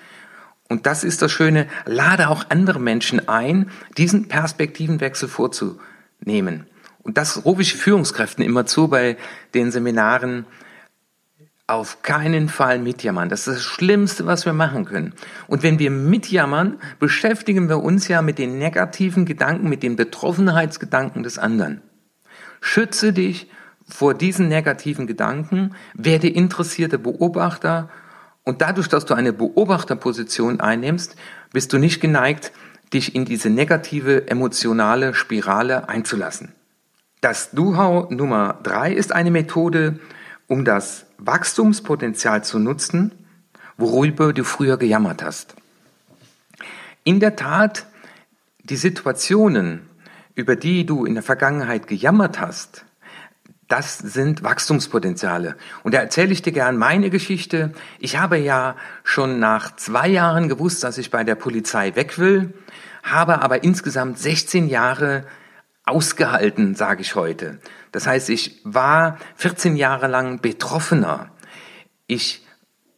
Und 0.68 0.84
das 0.86 1.04
ist 1.04 1.22
das 1.22 1.32
Schöne, 1.32 1.68
lade 1.86 2.28
auch 2.28 2.46
andere 2.48 2.80
Menschen 2.80 3.28
ein, 3.28 3.70
diesen 3.96 4.28
Perspektivenwechsel 4.28 5.28
vorzunehmen. 5.28 6.66
Und 7.02 7.16
das 7.16 7.44
rufe 7.44 7.62
ich 7.62 7.74
Führungskräften 7.74 8.44
immer 8.44 8.66
zu 8.66 8.88
bei 8.88 9.16
den 9.54 9.70
Seminaren, 9.70 10.44
auf 11.68 12.02
keinen 12.02 12.48
Fall 12.48 12.78
mitjammern. 12.78 13.28
Das 13.28 13.48
ist 13.48 13.56
das 13.56 13.62
Schlimmste, 13.62 14.26
was 14.26 14.46
wir 14.46 14.52
machen 14.52 14.84
können. 14.84 15.14
Und 15.48 15.62
wenn 15.62 15.80
wir 15.80 15.90
mitjammern, 15.90 16.78
beschäftigen 17.00 17.68
wir 17.68 17.82
uns 17.82 18.06
ja 18.06 18.22
mit 18.22 18.38
den 18.38 18.58
negativen 18.58 19.24
Gedanken, 19.24 19.68
mit 19.68 19.82
den 19.82 19.96
Betroffenheitsgedanken 19.96 21.24
des 21.24 21.38
anderen. 21.38 21.80
Schütze 22.66 23.12
dich 23.12 23.48
vor 23.88 24.12
diesen 24.12 24.48
negativen 24.48 25.06
Gedanken, 25.06 25.76
werde 25.94 26.28
interessierte 26.28 26.98
Beobachter 26.98 27.88
und 28.42 28.60
dadurch, 28.60 28.88
dass 28.88 29.06
du 29.06 29.14
eine 29.14 29.32
Beobachterposition 29.32 30.58
einnimmst, 30.58 31.14
bist 31.52 31.72
du 31.72 31.78
nicht 31.78 32.00
geneigt, 32.00 32.50
dich 32.92 33.14
in 33.14 33.24
diese 33.24 33.50
negative 33.50 34.28
emotionale 34.28 35.14
Spirale 35.14 35.88
einzulassen. 35.88 36.52
Das 37.20 37.52
Duhau 37.52 38.08
Nummer 38.10 38.58
drei 38.64 38.92
ist 38.92 39.12
eine 39.12 39.30
Methode, 39.30 40.00
um 40.48 40.64
das 40.64 41.06
Wachstumspotenzial 41.18 42.42
zu 42.42 42.58
nutzen, 42.58 43.12
worüber 43.76 44.32
du 44.32 44.42
früher 44.42 44.76
gejammert 44.76 45.22
hast. 45.22 45.54
In 47.04 47.20
der 47.20 47.36
Tat, 47.36 47.86
die 48.64 48.76
Situationen, 48.76 49.82
über 50.36 50.54
die 50.54 50.86
du 50.86 51.04
in 51.04 51.14
der 51.14 51.24
Vergangenheit 51.24 51.88
gejammert 51.88 52.38
hast, 52.38 52.84
das 53.68 53.98
sind 53.98 54.44
Wachstumspotenziale. 54.44 55.56
Und 55.82 55.92
da 55.92 55.98
erzähle 55.98 56.32
ich 56.32 56.42
dir 56.42 56.52
gern 56.52 56.76
meine 56.76 57.10
Geschichte. 57.10 57.72
Ich 57.98 58.16
habe 58.16 58.36
ja 58.36 58.76
schon 59.02 59.40
nach 59.40 59.74
zwei 59.74 60.06
Jahren 60.06 60.48
gewusst, 60.48 60.84
dass 60.84 60.98
ich 60.98 61.10
bei 61.10 61.24
der 61.24 61.34
Polizei 61.34 61.96
weg 61.96 62.18
will, 62.18 62.54
habe 63.02 63.42
aber 63.42 63.64
insgesamt 63.64 64.18
16 64.20 64.68
Jahre 64.68 65.24
ausgehalten, 65.84 66.76
sage 66.76 67.00
ich 67.00 67.16
heute. 67.16 67.58
Das 67.90 68.06
heißt, 68.06 68.30
ich 68.30 68.60
war 68.62 69.18
14 69.36 69.74
Jahre 69.74 70.06
lang 70.06 70.40
Betroffener. 70.40 71.30
Ich 72.06 72.46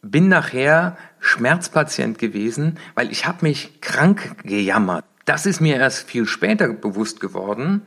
bin 0.01 0.27
nachher 0.27 0.97
Schmerzpatient 1.19 2.19
gewesen, 2.19 2.77
weil 2.95 3.11
ich 3.11 3.25
habe 3.25 3.45
mich 3.45 3.81
krank 3.81 4.35
gejammert. 4.43 5.05
Das 5.29 5.45
ist 5.45 5.61
mir 5.61 5.75
erst 5.75 6.09
viel 6.09 6.25
später 6.25 6.69
bewusst 6.69 7.19
geworden. 7.19 7.83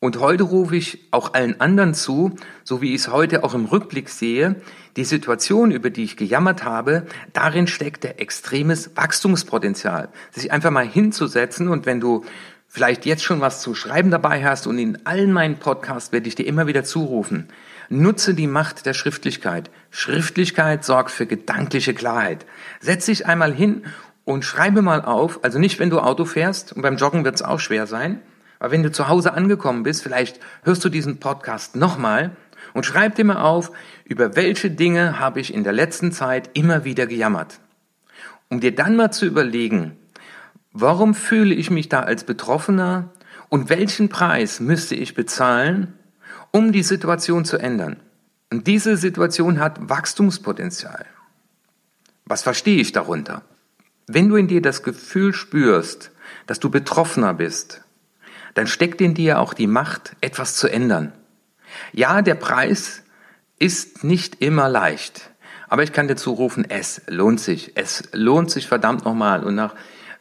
Und 0.00 0.18
heute 0.18 0.42
rufe 0.42 0.74
ich 0.74 1.06
auch 1.12 1.32
allen 1.32 1.60
anderen 1.60 1.94
zu, 1.94 2.34
so 2.64 2.82
wie 2.82 2.92
ich 2.92 3.02
es 3.02 3.12
heute 3.12 3.44
auch 3.44 3.54
im 3.54 3.66
Rückblick 3.66 4.08
sehe, 4.08 4.56
die 4.96 5.04
Situation, 5.04 5.70
über 5.70 5.90
die 5.90 6.02
ich 6.02 6.16
gejammert 6.16 6.64
habe, 6.64 7.06
darin 7.34 7.68
steckt 7.68 8.02
der 8.02 8.20
extremes 8.20 8.96
Wachstumspotenzial. 8.96 10.08
Sich 10.32 10.50
einfach 10.50 10.72
mal 10.72 10.88
hinzusetzen 10.88 11.68
und 11.68 11.86
wenn 11.86 12.00
du 12.00 12.24
vielleicht 12.66 13.06
jetzt 13.06 13.22
schon 13.22 13.40
was 13.40 13.62
zu 13.62 13.76
schreiben 13.76 14.10
dabei 14.10 14.44
hast 14.44 14.66
und 14.66 14.76
in 14.80 15.06
allen 15.06 15.32
meinen 15.32 15.60
Podcasts 15.60 16.10
werde 16.10 16.26
ich 16.26 16.34
dir 16.34 16.46
immer 16.48 16.66
wieder 16.66 16.82
zurufen, 16.82 17.46
nutze 17.90 18.34
die 18.34 18.48
Macht 18.48 18.86
der 18.86 18.94
Schriftlichkeit. 18.94 19.70
Schriftlichkeit 19.90 20.84
sorgt 20.84 21.12
für 21.12 21.26
gedankliche 21.26 21.94
Klarheit. 21.94 22.44
Setz 22.80 23.06
dich 23.06 23.26
einmal 23.26 23.54
hin 23.54 23.84
und 24.28 24.44
schreibe 24.44 24.82
mal 24.82 25.00
auf, 25.00 25.42
also 25.42 25.58
nicht, 25.58 25.78
wenn 25.78 25.88
du 25.88 26.00
Auto 26.00 26.26
fährst, 26.26 26.74
und 26.74 26.82
beim 26.82 26.98
Joggen 26.98 27.24
wird 27.24 27.36
es 27.36 27.40
auch 27.42 27.60
schwer 27.60 27.86
sein, 27.86 28.20
aber 28.58 28.72
wenn 28.72 28.82
du 28.82 28.92
zu 28.92 29.08
Hause 29.08 29.32
angekommen 29.32 29.84
bist, 29.84 30.02
vielleicht 30.02 30.38
hörst 30.64 30.84
du 30.84 30.90
diesen 30.90 31.18
Podcast 31.18 31.76
nochmal 31.76 32.36
und 32.74 32.84
schreib 32.84 33.14
dir 33.14 33.24
mal 33.24 33.40
auf, 33.40 33.72
über 34.04 34.36
welche 34.36 34.70
Dinge 34.70 35.18
habe 35.18 35.40
ich 35.40 35.54
in 35.54 35.64
der 35.64 35.72
letzten 35.72 36.12
Zeit 36.12 36.50
immer 36.52 36.84
wieder 36.84 37.06
gejammert. 37.06 37.58
Um 38.50 38.60
dir 38.60 38.74
dann 38.74 38.96
mal 38.96 39.10
zu 39.12 39.24
überlegen, 39.24 39.96
warum 40.72 41.14
fühle 41.14 41.54
ich 41.54 41.70
mich 41.70 41.88
da 41.88 42.00
als 42.00 42.24
Betroffener 42.24 43.08
und 43.48 43.70
welchen 43.70 44.10
Preis 44.10 44.60
müsste 44.60 44.94
ich 44.94 45.14
bezahlen, 45.14 45.94
um 46.50 46.72
die 46.72 46.82
Situation 46.82 47.46
zu 47.46 47.56
ändern. 47.56 47.96
Und 48.50 48.66
diese 48.66 48.98
Situation 48.98 49.58
hat 49.58 49.88
Wachstumspotenzial. 49.88 51.06
Was 52.26 52.42
verstehe 52.42 52.78
ich 52.78 52.92
darunter? 52.92 53.42
Wenn 54.08 54.30
du 54.30 54.36
in 54.36 54.48
dir 54.48 54.62
das 54.62 54.82
Gefühl 54.82 55.34
spürst, 55.34 56.10
dass 56.46 56.58
du 56.58 56.70
Betroffener 56.70 57.34
bist, 57.34 57.82
dann 58.54 58.66
steckt 58.66 59.02
in 59.02 59.12
dir 59.12 59.38
auch 59.38 59.52
die 59.52 59.66
Macht, 59.66 60.16
etwas 60.22 60.56
zu 60.56 60.66
ändern. 60.66 61.12
Ja, 61.92 62.22
der 62.22 62.34
Preis 62.34 63.02
ist 63.58 64.04
nicht 64.04 64.40
immer 64.40 64.70
leicht. 64.70 65.30
Aber 65.68 65.82
ich 65.82 65.92
kann 65.92 66.08
dir 66.08 66.16
zurufen, 66.16 66.64
es 66.68 67.02
lohnt 67.06 67.38
sich. 67.38 67.72
Es 67.74 68.08
lohnt 68.12 68.50
sich 68.50 68.66
verdammt 68.66 69.04
nochmal. 69.04 69.44
Und 69.44 69.54
nach 69.54 69.74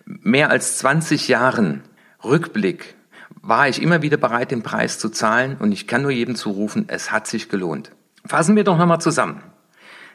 mehr 0.06 0.50
als 0.50 0.78
20 0.80 1.30
Jahren 1.30 1.82
Rückblick 2.24 2.96
war 3.42 3.70
ich 3.70 3.82
immer 3.82 4.02
wieder 4.02 4.18
bereit, 4.18 4.52
den 4.52 4.64
Preis 4.64 5.00
zu 5.00 5.08
zahlen. 5.08 5.56
Und 5.60 5.72
ich 5.72 5.88
kann 5.88 6.02
nur 6.02 6.12
jedem 6.12 6.36
zurufen, 6.36 6.86
es 6.90 7.12
hat 7.12 7.28
sich 7.28 7.48
gelohnt. 7.48 7.92
Fassen 8.26 8.58
wir 8.58 8.66
doch 8.66 8.78
nochmal 8.78 9.00
zusammen. 9.00 9.42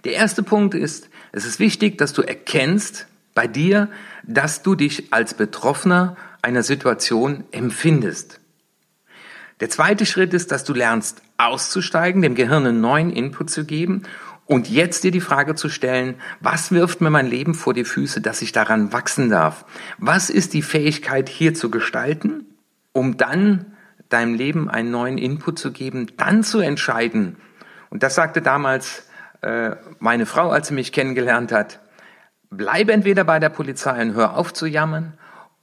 Der 0.04 0.12
erste 0.12 0.42
Punkt 0.42 0.74
ist, 0.74 1.08
es 1.30 1.46
ist 1.46 1.58
wichtig, 1.58 1.96
dass 1.96 2.12
du 2.12 2.20
erkennst 2.20 3.06
bei 3.34 3.46
dir, 3.46 3.88
dass 4.24 4.62
du 4.62 4.74
dich 4.74 5.12
als 5.12 5.34
Betroffener 5.34 6.16
einer 6.42 6.62
Situation 6.62 7.44
empfindest. 7.52 8.40
Der 9.60 9.70
zweite 9.70 10.06
Schritt 10.06 10.34
ist, 10.34 10.50
dass 10.50 10.64
du 10.64 10.74
lernst 10.74 11.22
auszusteigen, 11.38 12.22
dem 12.22 12.34
Gehirn 12.34 12.66
einen 12.66 12.80
neuen 12.80 13.10
Input 13.10 13.50
zu 13.50 13.64
geben 13.64 14.02
und 14.46 14.68
jetzt 14.68 15.04
dir 15.04 15.12
die 15.12 15.20
Frage 15.20 15.54
zu 15.54 15.68
stellen, 15.68 16.16
was 16.40 16.72
wirft 16.72 17.00
mir 17.00 17.10
mein 17.10 17.28
Leben 17.28 17.54
vor 17.54 17.74
die 17.74 17.84
Füße, 17.84 18.20
dass 18.20 18.42
ich 18.42 18.52
daran 18.52 18.92
wachsen 18.92 19.30
darf? 19.30 19.64
Was 19.98 20.30
ist 20.30 20.52
die 20.52 20.62
Fähigkeit 20.62 21.28
hier 21.28 21.54
zu 21.54 21.70
gestalten, 21.70 22.46
um 22.92 23.16
dann 23.16 23.72
deinem 24.12 24.34
Leben 24.34 24.68
einen 24.68 24.90
neuen 24.90 25.18
Input 25.18 25.58
zu 25.58 25.72
geben, 25.72 26.08
dann 26.16 26.42
zu 26.42 26.60
entscheiden. 26.60 27.36
Und 27.90 28.02
das 28.02 28.14
sagte 28.14 28.42
damals 28.42 29.08
äh, 29.40 29.76
meine 29.98 30.26
Frau, 30.26 30.50
als 30.50 30.68
sie 30.68 30.74
mich 30.74 30.92
kennengelernt 30.92 31.52
hat. 31.52 31.80
Bleib 32.54 32.90
entweder 32.90 33.24
bei 33.24 33.38
der 33.38 33.48
Polizei 33.48 34.02
und 34.02 34.12
hör 34.12 34.36
auf 34.36 34.52
zu 34.52 34.66
jammern 34.66 35.14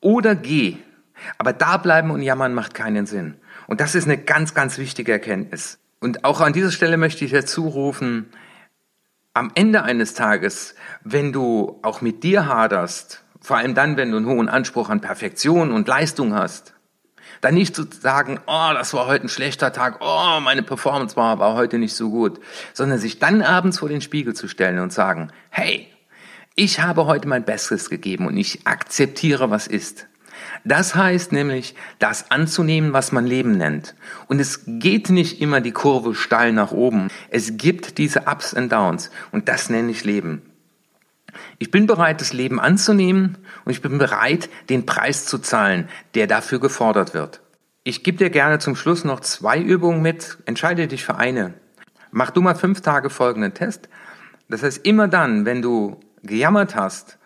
oder 0.02 0.34
geh. 0.34 0.78
Aber 1.38 1.54
da 1.54 1.78
bleiben 1.78 2.10
und 2.10 2.24
jammern 2.24 2.56
macht 2.56 2.74
keinen 2.74 3.06
Sinn. 3.06 3.36
Und 3.68 3.80
das 3.80 3.94
ist 3.94 4.06
eine 4.06 4.18
ganz, 4.18 4.56
ganz 4.56 4.80
wichtige 4.80 5.12
Erkenntnis. 5.12 5.78
Und 6.00 6.26
auch 6.26 6.42
an 6.42 6.52
dieser 6.52 6.72
Stelle 6.72 6.98
möchte 6.98 7.24
ich 7.24 7.32
dazu 7.32 7.68
rufen, 7.68 8.32
am 9.36 9.52
Ende 9.54 9.84
eines 9.84 10.16
Tages, 10.16 10.74
wenn 11.04 11.32
du 11.32 11.80
auch 11.84 12.02
mit 12.02 12.24
dir 12.24 12.48
haderst, 12.48 13.24
vor 13.40 13.58
allem 13.58 13.76
dann, 13.76 13.96
wenn 13.96 14.10
du 14.10 14.18
einen 14.18 14.26
hohen 14.26 14.50
Anspruch 14.50 14.90
an 14.90 15.00
Perfektion 15.00 15.72
und 15.72 15.88
Leistung 15.88 16.34
hast, 16.34 16.74
dann 17.42 17.54
nicht 17.54 17.76
zu 17.76 17.84
sagen, 17.84 18.40
oh, 18.48 18.72
das 18.74 18.96
war 18.96 19.06
heute 19.06 19.28
ein 19.28 19.30
schlechter 19.30 19.72
Tag, 19.72 20.00
oh, 20.02 20.40
meine 20.40 20.64
Performance 20.64 21.16
war, 21.16 21.38
war 21.38 21.54
heute 21.54 21.78
nicht 21.78 21.96
so 21.96 22.10
gut, 22.10 22.40
sondern 22.74 22.98
sich 22.98 23.20
dann 23.20 23.44
abends 23.44 23.78
vor 23.78 23.90
den 23.90 24.02
Spiegel 24.02 24.34
zu 24.34 24.48
stellen 24.48 24.80
und 24.80 24.92
sagen, 24.92 25.32
hey, 25.52 25.88
ich 26.56 26.80
habe 26.80 27.06
heute 27.06 27.28
mein 27.28 27.46
Bestes 27.46 27.90
gegeben 27.90 28.28
und 28.28 28.38
ich 28.38 28.68
akzeptiere, 28.68 29.50
was 29.50 29.68
ist. 29.68 30.08
Das 30.64 30.96
heißt 30.96 31.32
nämlich, 31.32 31.76
das 32.00 32.32
anzunehmen, 32.32 32.94
was 32.94 33.12
man 33.12 33.26
Leben 33.26 33.58
nennt. 33.58 33.96
Und 34.28 34.40
es 34.40 34.64
geht 34.66 35.10
nicht 35.10 35.42
immer 35.42 35.62
die 35.62 35.72
Kurve 35.72 36.16
steil 36.16 36.52
nach 36.52 36.72
oben. 36.72 37.10
Es 37.30 37.58
gibt 37.58 37.98
diese 37.98 38.22
Ups 38.22 38.54
und 38.54 38.72
Downs. 38.72 39.12
Und 39.32 39.48
das 39.48 39.70
nenne 39.70 39.92
ich 39.92 40.04
Leben. 40.04 40.42
Ich 41.60 41.72
bin 41.72 41.86
bereit, 41.86 42.22
das 42.22 42.34
Leben 42.34 42.60
anzunehmen 42.60 43.38
und 43.64 43.72
ich 43.72 43.82
bin 43.82 43.98
bereit, 43.98 44.50
den 44.70 44.86
Preis 44.86 45.26
zu 45.26 45.38
zahlen, 45.38 45.88
der 46.16 46.28
dafür 46.28 46.60
gefordert 46.60 47.14
wird. 47.14 47.42
Ich 47.84 48.04
gebe 48.04 48.18
dir 48.18 48.30
gerne 48.30 48.60
zum 48.60 48.76
Schluss 48.76 49.04
noch 49.04 49.20
zwei 49.20 49.60
Übungen 49.60 50.02
mit. 50.02 50.38
Entscheide 50.46 50.88
dich 50.88 51.06
für 51.06 51.16
eine. 51.16 51.54
Mach 52.12 52.32
du 52.32 52.42
mal 52.42 52.56
fünf 52.56 52.82
Tage 52.82 53.10
folgenden 53.10 53.54
Test. 53.54 53.90
Das 54.50 54.64
heißt, 54.64 54.86
immer 54.86 55.08
dann, 55.08 55.46
wenn 55.46 55.62
du 55.62 56.00
gejammert 56.24 56.76
hast, 56.76 57.18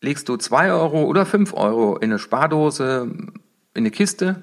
legst 0.00 0.28
du 0.28 0.36
zwei 0.36 0.70
Euro 0.70 1.04
oder 1.04 1.26
fünf 1.26 1.54
Euro 1.54 1.96
in 1.96 2.10
eine 2.10 2.18
Spardose, 2.18 3.10
in 3.74 3.82
eine 3.82 3.90
Kiste 3.90 4.42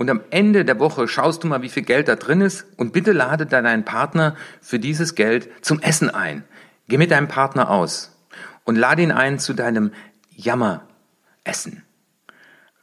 und 0.00 0.08
am 0.08 0.22
Ende 0.30 0.64
der 0.64 0.78
Woche 0.78 1.08
schaust 1.08 1.44
du 1.44 1.46
mal, 1.46 1.60
wie 1.60 1.68
viel 1.68 1.82
Geld 1.82 2.08
da 2.08 2.16
drin 2.16 2.40
ist 2.40 2.66
und 2.78 2.94
bitte 2.94 3.12
lade 3.12 3.44
deinen 3.44 3.84
Partner 3.84 4.34
für 4.62 4.78
dieses 4.78 5.14
Geld 5.14 5.50
zum 5.60 5.80
Essen 5.80 6.08
ein. 6.08 6.44
Geh 6.88 6.96
mit 6.96 7.10
deinem 7.10 7.28
Partner 7.28 7.68
aus 7.68 8.16
und 8.64 8.76
lade 8.76 9.02
ihn 9.02 9.12
ein 9.12 9.38
zu 9.38 9.52
deinem 9.52 9.92
Jammeressen. 10.34 11.84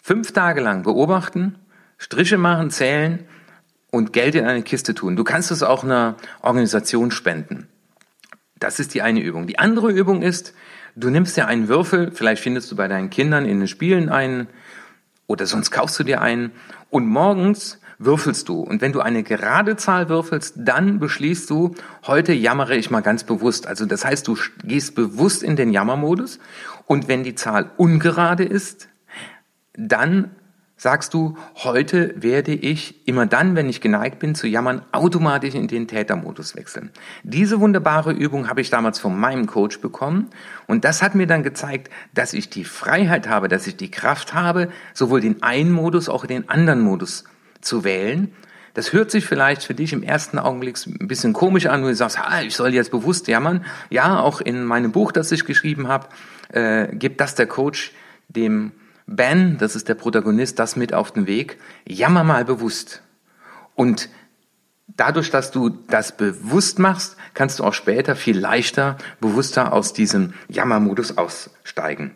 Fünf 0.04 0.32
Tage 0.32 0.62
lang 0.62 0.84
beobachten, 0.84 1.56
Striche 1.98 2.38
machen, 2.38 2.70
zählen 2.70 3.26
und 3.90 4.14
Geld 4.14 4.36
in 4.36 4.46
eine 4.46 4.62
Kiste 4.62 4.94
tun. 4.94 5.16
Du 5.16 5.24
kannst 5.24 5.50
es 5.50 5.64
auch 5.64 5.84
einer 5.84 6.18
Organisation 6.42 7.10
spenden. 7.10 7.68
Das 8.60 8.80
ist 8.80 8.94
die 8.94 9.02
eine 9.02 9.22
Übung. 9.22 9.48
Die 9.48 9.60
andere 9.60 9.92
Übung 9.92 10.22
ist, 10.22 10.54
du 10.96 11.10
nimmst 11.10 11.38
dir 11.38 11.48
einen 11.48 11.68
Würfel, 11.68 12.12
vielleicht 12.12 12.42
findest 12.42 12.72
du 12.72 12.76
bei 12.76 12.88
deinen 12.88 13.10
Kindern 13.10 13.46
in 13.46 13.60
den 13.60 13.68
Spielen 13.68 14.10
einen 14.10 14.48
oder 15.28 15.46
sonst 15.46 15.72
kaufst 15.72 16.00
du 16.00 16.04
dir 16.04 16.22
einen 16.22 16.52
und 16.90 17.06
morgens 17.08 17.80
würfelst 18.00 18.48
du. 18.48 18.62
Und 18.62 18.82
wenn 18.82 18.94
du 18.94 19.02
eine 19.02 19.24
gerade 19.24 19.76
Zahl 19.76 20.10
würfelst, 20.10 20.56
dann 20.58 21.00
beschließt 21.00 21.50
du, 21.50 21.76
heute 22.06 22.34
jammere 22.34 22.76
ich 22.76 22.92
mal 22.92 23.02
ganz 23.02 23.24
bewusst. 23.24 23.68
Also 23.68 23.86
das 23.86 24.06
heißt, 24.06 24.28
du 24.28 24.38
gehst 24.64 24.96
bewusst 24.96 25.44
in 25.44 25.56
den 25.56 25.72
Jammermodus 25.72 26.40
und 26.86 27.08
wenn 27.08 27.24
die 27.24 27.36
Zahl 27.36 27.72
ungerade 27.78 28.44
ist, 28.44 28.88
dann 29.74 30.32
sagst 30.78 31.14
du, 31.14 31.36
heute 31.56 32.14
werde 32.16 32.54
ich 32.54 33.08
immer 33.08 33.26
dann, 33.26 33.56
wenn 33.56 33.68
ich 33.68 33.82
geneigt 33.82 34.20
bin 34.20 34.36
zu 34.36 34.48
jammern, 34.48 34.84
automatisch 34.92 35.56
in 35.56 35.68
den 35.68 35.88
Tätermodus 35.88 36.56
wechseln. 36.56 36.92
Diese 37.24 37.60
wunderbare 37.60 38.12
Übung 38.12 38.48
habe 38.48 38.62
ich 38.62 38.70
damals 38.70 39.00
von 39.00 39.20
meinem 39.20 39.48
Coach 39.48 39.82
bekommen 39.82 40.30
und 40.68 40.86
das 40.86 41.02
hat 41.02 41.16
mir 41.16 41.28
dann 41.28 41.44
gezeigt, 41.44 41.92
dass 42.14 42.34
ich 42.34 42.50
die 42.50 42.64
Freiheit 42.64 43.28
habe, 43.28 43.48
dass 43.48 43.66
ich 43.66 43.76
die 43.76 43.92
Kraft 43.92 44.36
habe, 44.36 44.70
sowohl 44.94 45.22
den 45.22 45.42
einen 45.42 45.72
Modus, 45.72 46.10
auch 46.10 46.26
den 46.28 46.48
anderen 46.48 46.82
Modus 46.82 47.24
zu 47.60 47.84
wählen. 47.84 48.32
Das 48.76 48.94
hört 48.94 49.10
sich 49.10 49.26
vielleicht 49.26 49.64
für 49.64 49.74
dich 49.74 49.92
im 49.92 50.04
ersten 50.04 50.38
Augenblick 50.38 50.78
ein 50.86 51.08
bisschen 51.08 51.34
komisch 51.34 51.66
an, 51.66 51.82
wenn 51.82 51.90
du 51.90 51.96
sagst, 51.96 52.20
ah, 52.20 52.44
ich 52.44 52.56
soll 52.56 52.76
jetzt 52.76 52.92
bewusst 52.92 53.28
jammern. 53.28 53.66
Ja, 53.90 54.20
auch 54.20 54.40
in 54.40 54.64
meinem 54.64 54.92
Buch, 54.92 55.12
das 55.12 55.32
ich 55.32 55.46
geschrieben 55.46 55.88
habe, 55.88 56.10
äh, 56.50 56.88
gibt 56.96 57.20
das 57.20 57.34
der 57.34 57.48
Coach 57.48 57.92
dem 58.28 58.72
Ben, 59.08 59.58
das 59.58 59.76
ist 59.76 59.88
der 59.88 59.96
Protagonist, 59.96 60.60
das 60.60 60.76
mit 60.76 60.94
auf 60.94 61.12
den 61.12 61.28
Weg. 61.28 61.58
Jammer 61.88 62.26
mal 62.26 62.44
bewusst. 62.44 63.02
Und 63.74 64.10
dadurch, 64.88 65.30
dass 65.32 65.52
du 65.52 65.70
das 65.70 66.18
bewusst 66.18 66.78
machst, 66.78 67.16
kannst 67.34 67.60
du 67.60 67.64
auch 67.64 67.74
später 67.74 68.16
viel 68.18 68.38
leichter, 68.38 68.98
bewusster 69.22 69.72
aus 69.72 69.94
diesem 69.94 70.34
Jammermodus 70.50 71.18
aussteigen. 71.18 72.12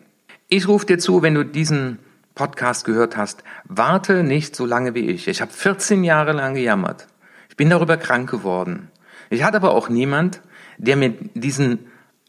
Ich 0.48 0.68
rufe 0.68 0.84
dir 0.84 0.98
zu, 0.98 1.22
wenn 1.22 1.34
du 1.34 1.44
diesen 1.44 1.98
Podcast 2.34 2.84
gehört 2.84 3.16
hast, 3.16 3.42
warte 3.64 4.22
nicht 4.22 4.54
so 4.54 4.66
lange 4.66 4.94
wie 4.94 5.10
ich. 5.10 5.28
Ich 5.28 5.40
habe 5.40 5.52
14 5.52 6.04
Jahre 6.04 6.32
lang 6.32 6.54
gejammert. 6.54 7.06
Ich 7.48 7.56
bin 7.56 7.70
darüber 7.70 7.96
krank 7.96 8.30
geworden. 8.30 8.90
Ich 9.30 9.44
hatte 9.44 9.56
aber 9.56 9.72
auch 9.72 9.88
niemand, 9.88 10.42
der 10.76 10.96
mir 10.96 11.10
diesen 11.34 11.78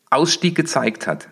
Ausstieg 0.10 0.56
gezeigt 0.56 1.08
hat. 1.08 1.28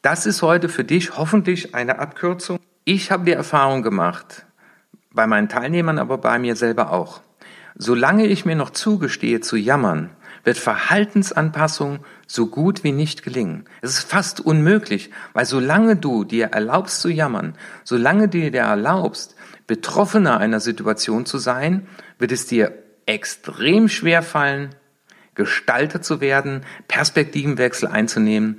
Das 0.00 0.26
ist 0.26 0.42
heute 0.42 0.68
für 0.68 0.84
dich 0.84 1.16
hoffentlich 1.16 1.74
eine 1.74 1.98
Abkürzung. 1.98 2.60
Ich 2.84 3.10
habe 3.10 3.24
die 3.24 3.32
Erfahrung 3.32 3.82
gemacht, 3.82 4.46
bei 5.12 5.26
meinen 5.26 5.48
Teilnehmern, 5.48 5.98
aber 5.98 6.18
bei 6.18 6.38
mir 6.38 6.54
selber 6.54 6.92
auch. 6.92 7.20
Solange 7.74 8.26
ich 8.26 8.44
mir 8.44 8.54
noch 8.54 8.70
zugestehe 8.70 9.40
zu 9.40 9.56
jammern, 9.56 10.10
wird 10.44 10.56
Verhaltensanpassung 10.56 11.98
so 12.28 12.46
gut 12.46 12.84
wie 12.84 12.92
nicht 12.92 13.24
gelingen. 13.24 13.64
Es 13.82 13.90
ist 13.98 14.08
fast 14.08 14.38
unmöglich, 14.38 15.10
weil 15.32 15.46
solange 15.46 15.96
du 15.96 16.22
dir 16.22 16.46
erlaubst 16.46 17.00
zu 17.00 17.08
jammern, 17.08 17.56
solange 17.82 18.28
du 18.28 18.52
dir 18.52 18.60
erlaubst, 18.60 19.34
Betroffener 19.66 20.38
einer 20.38 20.60
Situation 20.60 21.26
zu 21.26 21.38
sein, 21.38 21.88
wird 22.20 22.30
es 22.30 22.46
dir 22.46 22.72
extrem 23.06 23.88
schwer 23.88 24.22
fallen, 24.22 24.70
Gestalter 25.34 26.02
zu 26.02 26.20
werden, 26.20 26.64
Perspektivenwechsel 26.88 27.88
einzunehmen. 27.88 28.58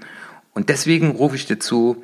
Und 0.54 0.70
deswegen 0.70 1.12
rufe 1.12 1.36
ich 1.36 1.46
dir 1.46 1.60
zu, 1.60 2.04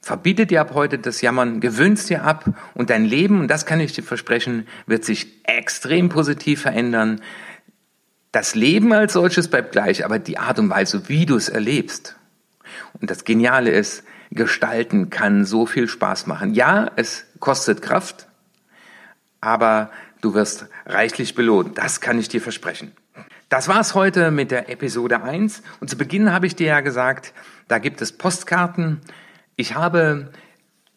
verbiete 0.00 0.46
dir 0.46 0.60
ab 0.60 0.72
heute 0.74 0.98
das 0.98 1.20
Jammern, 1.20 1.60
gewöhnst 1.60 2.08
dir 2.10 2.24
ab 2.24 2.44
und 2.74 2.90
dein 2.90 3.04
Leben, 3.04 3.40
und 3.40 3.48
das 3.48 3.66
kann 3.66 3.80
ich 3.80 3.92
dir 3.92 4.02
versprechen, 4.02 4.66
wird 4.86 5.04
sich 5.04 5.44
extrem 5.44 6.08
positiv 6.08 6.62
verändern. 6.62 7.20
Das 8.32 8.54
Leben 8.54 8.92
als 8.92 9.12
solches 9.12 9.48
bleibt 9.48 9.72
gleich, 9.72 10.04
aber 10.04 10.18
die 10.18 10.38
Art 10.38 10.58
und 10.58 10.70
Weise, 10.70 11.08
wie 11.08 11.26
du 11.26 11.36
es 11.36 11.48
erlebst. 11.48 12.16
Und 13.00 13.10
das 13.10 13.24
Geniale 13.24 13.70
ist, 13.70 14.04
gestalten 14.30 15.10
kann 15.10 15.44
so 15.44 15.66
viel 15.66 15.88
Spaß 15.88 16.26
machen. 16.26 16.54
Ja, 16.54 16.90
es 16.96 17.26
kostet 17.40 17.82
Kraft, 17.82 18.28
aber 19.40 19.90
du 20.20 20.34
wirst 20.34 20.66
reichlich 20.86 21.34
belohnt. 21.34 21.78
Das 21.78 22.00
kann 22.00 22.18
ich 22.18 22.28
dir 22.28 22.40
versprechen. 22.40 22.92
Das 23.48 23.66
war's 23.66 23.94
heute 23.94 24.30
mit 24.30 24.52
der 24.52 24.68
Episode 24.68 25.22
1. 25.22 25.62
Und 25.80 25.90
zu 25.90 25.96
Beginn 25.96 26.32
habe 26.32 26.46
ich 26.46 26.54
dir 26.54 26.68
ja 26.68 26.80
gesagt, 26.80 27.32
da 27.70 27.78
gibt 27.78 28.02
es 28.02 28.10
Postkarten. 28.10 29.00
Ich 29.54 29.76
habe 29.76 30.32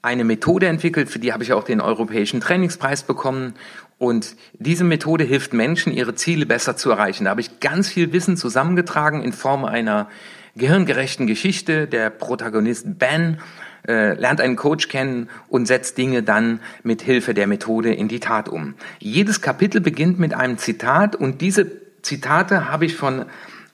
eine 0.01 0.23
Methode 0.23 0.67
entwickelt, 0.67 1.07
für 1.07 1.19
die 1.19 1.31
habe 1.31 1.43
ich 1.43 1.53
auch 1.53 1.63
den 1.63 1.81
Europäischen 1.81 2.41
Trainingspreis 2.41 3.03
bekommen. 3.03 3.53
Und 3.99 4.35
diese 4.53 4.83
Methode 4.83 5.23
hilft 5.23 5.53
Menschen, 5.53 5.93
ihre 5.93 6.15
Ziele 6.15 6.47
besser 6.47 6.75
zu 6.75 6.89
erreichen. 6.89 7.25
Da 7.25 7.29
habe 7.29 7.41
ich 7.41 7.59
ganz 7.59 7.89
viel 7.89 8.11
Wissen 8.11 8.37
zusammengetragen 8.37 9.21
in 9.21 9.33
Form 9.33 9.65
einer 9.65 10.09
gehirngerechten 10.55 11.27
Geschichte. 11.27 11.87
Der 11.87 12.09
Protagonist 12.09 12.97
Ben 12.97 13.39
äh, 13.87 14.15
lernt 14.15 14.41
einen 14.41 14.55
Coach 14.55 14.87
kennen 14.87 15.29
und 15.49 15.67
setzt 15.67 15.99
Dinge 15.99 16.23
dann 16.23 16.59
mit 16.81 17.03
Hilfe 17.03 17.35
der 17.35 17.45
Methode 17.45 17.93
in 17.93 18.07
die 18.07 18.19
Tat 18.19 18.49
um. 18.49 18.73
Jedes 18.97 19.41
Kapitel 19.41 19.79
beginnt 19.79 20.19
mit 20.19 20.33
einem 20.33 20.57
Zitat 20.57 21.15
und 21.15 21.41
diese 21.41 21.67
Zitate 22.01 22.71
habe 22.71 22.85
ich 22.85 22.95
von 22.95 23.25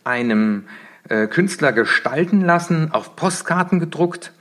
einem 0.03 0.65
äh, 1.09 1.27
Künstler 1.27 1.73
gestalten 1.73 2.41
lassen, 2.41 2.91
auf 2.91 3.15
Postkarten 3.15 3.79
gedruckt 3.79 4.31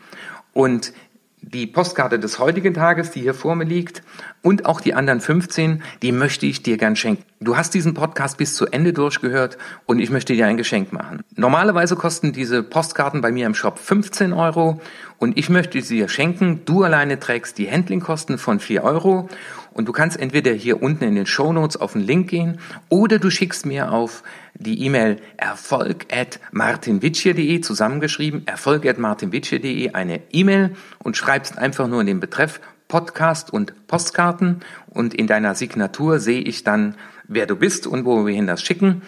und 0.52 0.92
die 1.40 1.66
Postkarte 1.66 2.18
des 2.18 2.38
heutigen 2.38 2.74
Tages, 2.74 3.10
die 3.10 3.20
hier 3.20 3.34
vor 3.34 3.54
mir 3.54 3.64
liegt, 3.64 4.02
und 4.42 4.66
auch 4.66 4.80
die 4.80 4.94
anderen 4.94 5.20
15, 5.20 5.82
die 6.02 6.12
möchte 6.12 6.46
ich 6.46 6.62
dir 6.62 6.76
gern 6.76 6.96
schenken. 6.96 7.24
Du 7.40 7.56
hast 7.56 7.74
diesen 7.74 7.94
Podcast 7.94 8.38
bis 8.38 8.54
zu 8.54 8.66
Ende 8.66 8.92
durchgehört 8.92 9.58
und 9.86 9.98
ich 9.98 10.10
möchte 10.10 10.34
dir 10.34 10.46
ein 10.46 10.56
Geschenk 10.56 10.92
machen. 10.92 11.22
Normalerweise 11.36 11.96
kosten 11.96 12.32
diese 12.32 12.62
Postkarten 12.62 13.20
bei 13.20 13.32
mir 13.32 13.46
im 13.46 13.54
Shop 13.54 13.78
15 13.78 14.32
Euro 14.32 14.80
und 15.18 15.38
ich 15.38 15.48
möchte 15.48 15.80
sie 15.80 15.96
dir 15.96 16.08
schenken. 16.08 16.62
Du 16.64 16.82
alleine 16.82 17.18
trägst 17.18 17.58
die 17.58 17.70
Handlingkosten 17.70 18.38
von 18.38 18.60
4 18.60 18.82
Euro 18.82 19.28
und 19.72 19.86
du 19.86 19.92
kannst 19.92 20.18
entweder 20.18 20.52
hier 20.52 20.82
unten 20.82 21.04
in 21.04 21.14
den 21.14 21.26
Show 21.26 21.52
Notes 21.52 21.76
auf 21.76 21.92
den 21.92 22.02
Link 22.02 22.28
gehen 22.28 22.58
oder 22.88 23.18
du 23.18 23.30
schickst 23.30 23.66
mir 23.66 23.92
auf 23.92 24.22
die 24.58 24.84
E-Mail 24.84 25.18
erfolg 25.36 26.06
at 26.12 26.40
martinwitschier.de 26.50 27.60
zusammengeschrieben, 27.60 28.46
erfolg 28.46 28.86
at 28.86 28.98
martinwitschier.de 28.98 29.92
eine 29.92 30.20
E-Mail 30.32 30.74
und 30.98 31.16
schreibst 31.16 31.58
einfach 31.58 31.86
nur 31.88 32.00
in 32.00 32.06
den 32.06 32.20
Betreff 32.20 32.60
Podcast 32.88 33.52
und 33.52 33.86
Postkarten 33.86 34.60
und 34.88 35.14
in 35.14 35.26
deiner 35.26 35.54
Signatur 35.54 36.18
sehe 36.18 36.40
ich 36.40 36.64
dann, 36.64 36.96
wer 37.28 37.46
du 37.46 37.54
bist 37.54 37.86
und 37.86 38.04
wo 38.04 38.26
wir 38.26 38.34
hin 38.34 38.46
das 38.46 38.62
schicken. 38.62 39.02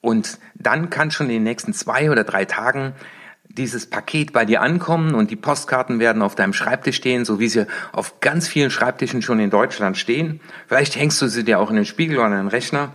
Und 0.00 0.38
dann 0.54 0.88
kann 0.88 1.10
schon 1.10 1.26
in 1.26 1.34
den 1.34 1.42
nächsten 1.42 1.72
zwei 1.72 2.10
oder 2.10 2.22
drei 2.22 2.44
Tagen 2.44 2.94
dieses 3.48 3.86
Paket 3.86 4.32
bei 4.32 4.44
dir 4.44 4.60
ankommen 4.60 5.14
und 5.14 5.30
die 5.30 5.36
Postkarten 5.36 5.98
werden 5.98 6.22
auf 6.22 6.34
deinem 6.34 6.52
Schreibtisch 6.52 6.96
stehen, 6.96 7.24
so 7.24 7.40
wie 7.40 7.48
sie 7.48 7.66
auf 7.92 8.20
ganz 8.20 8.48
vielen 8.48 8.70
Schreibtischen 8.70 9.22
schon 9.22 9.40
in 9.40 9.50
Deutschland 9.50 9.96
stehen. 9.96 10.40
Vielleicht 10.66 10.96
hängst 10.96 11.20
du 11.20 11.26
sie 11.26 11.44
dir 11.44 11.58
auch 11.58 11.70
in 11.70 11.76
den 11.76 11.84
Spiegel 11.84 12.18
oder 12.18 12.26
in 12.26 12.32
den 12.32 12.48
Rechner. 12.48 12.94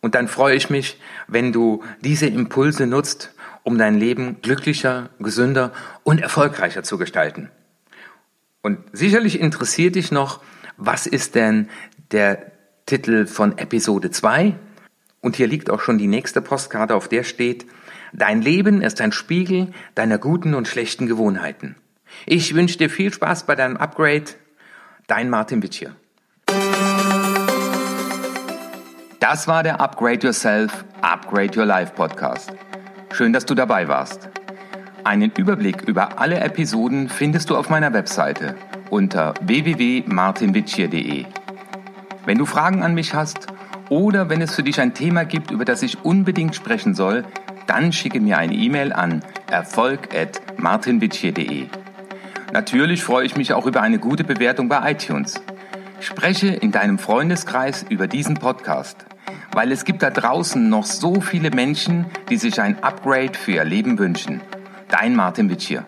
Und 0.00 0.14
dann 0.14 0.28
freue 0.28 0.56
ich 0.56 0.70
mich, 0.70 1.00
wenn 1.26 1.52
du 1.52 1.82
diese 2.00 2.26
Impulse 2.26 2.86
nutzt, 2.86 3.34
um 3.62 3.78
dein 3.78 3.98
Leben 3.98 4.40
glücklicher, 4.42 5.10
gesünder 5.18 5.72
und 6.04 6.20
erfolgreicher 6.20 6.82
zu 6.82 6.98
gestalten. 6.98 7.50
Und 8.62 8.78
sicherlich 8.92 9.40
interessiert 9.40 9.94
dich 9.94 10.12
noch, 10.12 10.42
was 10.76 11.06
ist 11.06 11.34
denn 11.34 11.68
der 12.12 12.52
Titel 12.84 13.26
von 13.26 13.58
Episode 13.58 14.10
2? 14.10 14.54
Und 15.20 15.36
hier 15.36 15.46
liegt 15.46 15.70
auch 15.70 15.80
schon 15.80 15.98
die 15.98 16.06
nächste 16.06 16.40
Postkarte, 16.40 16.94
auf 16.94 17.08
der 17.08 17.24
steht, 17.24 17.66
Dein 18.12 18.40
Leben 18.40 18.82
ist 18.82 19.00
ein 19.00 19.12
Spiegel 19.12 19.72
deiner 19.94 20.18
guten 20.18 20.54
und 20.54 20.68
schlechten 20.68 21.06
Gewohnheiten. 21.06 21.76
Ich 22.24 22.54
wünsche 22.54 22.78
dir 22.78 22.88
viel 22.88 23.12
Spaß 23.12 23.44
bei 23.44 23.54
deinem 23.54 23.76
Upgrade. 23.76 24.24
Dein 25.06 25.28
Martin 25.28 25.62
Wittier. 25.62 25.94
Das 29.28 29.48
war 29.48 29.64
der 29.64 29.80
Upgrade 29.80 30.24
Yourself, 30.24 30.84
Upgrade 31.02 31.58
Your 31.58 31.66
Life 31.66 31.94
Podcast. 31.96 32.52
Schön, 33.12 33.32
dass 33.32 33.44
du 33.44 33.56
dabei 33.56 33.88
warst. 33.88 34.28
Einen 35.02 35.32
Überblick 35.32 35.82
über 35.82 36.20
alle 36.20 36.38
Episoden 36.38 37.08
findest 37.08 37.50
du 37.50 37.56
auf 37.56 37.68
meiner 37.68 37.92
Webseite 37.92 38.54
unter 38.88 39.34
www.martinwitschier.de. 39.40 41.24
Wenn 42.24 42.38
du 42.38 42.46
Fragen 42.46 42.84
an 42.84 42.94
mich 42.94 43.14
hast 43.14 43.48
oder 43.88 44.30
wenn 44.30 44.42
es 44.42 44.54
für 44.54 44.62
dich 44.62 44.80
ein 44.80 44.94
Thema 44.94 45.24
gibt, 45.24 45.50
über 45.50 45.64
das 45.64 45.82
ich 45.82 46.04
unbedingt 46.04 46.54
sprechen 46.54 46.94
soll, 46.94 47.24
dann 47.66 47.92
schicke 47.92 48.20
mir 48.20 48.38
eine 48.38 48.54
E-Mail 48.54 48.92
an 48.92 49.24
erfolg.martinwitschier.de. 49.50 51.66
Natürlich 52.52 53.02
freue 53.02 53.26
ich 53.26 53.36
mich 53.36 53.54
auch 53.54 53.66
über 53.66 53.82
eine 53.82 53.98
gute 53.98 54.22
Bewertung 54.22 54.68
bei 54.68 54.92
iTunes. 54.92 55.42
Spreche 55.98 56.46
in 56.46 56.70
deinem 56.70 57.00
Freundeskreis 57.00 57.84
über 57.88 58.06
diesen 58.06 58.34
Podcast, 58.34 59.04
weil 59.52 59.72
es 59.72 59.84
gibt 59.84 60.02
da 60.02 60.10
draußen 60.10 60.68
noch 60.68 60.84
so 60.84 61.20
viele 61.20 61.50
Menschen, 61.50 62.06
die 62.28 62.36
sich 62.36 62.60
ein 62.60 62.82
Upgrade 62.82 63.34
für 63.34 63.52
ihr 63.52 63.64
Leben 63.64 63.98
wünschen. 63.98 64.40
Dein 64.88 65.16
Martin 65.16 65.50
Witschier. 65.50 65.84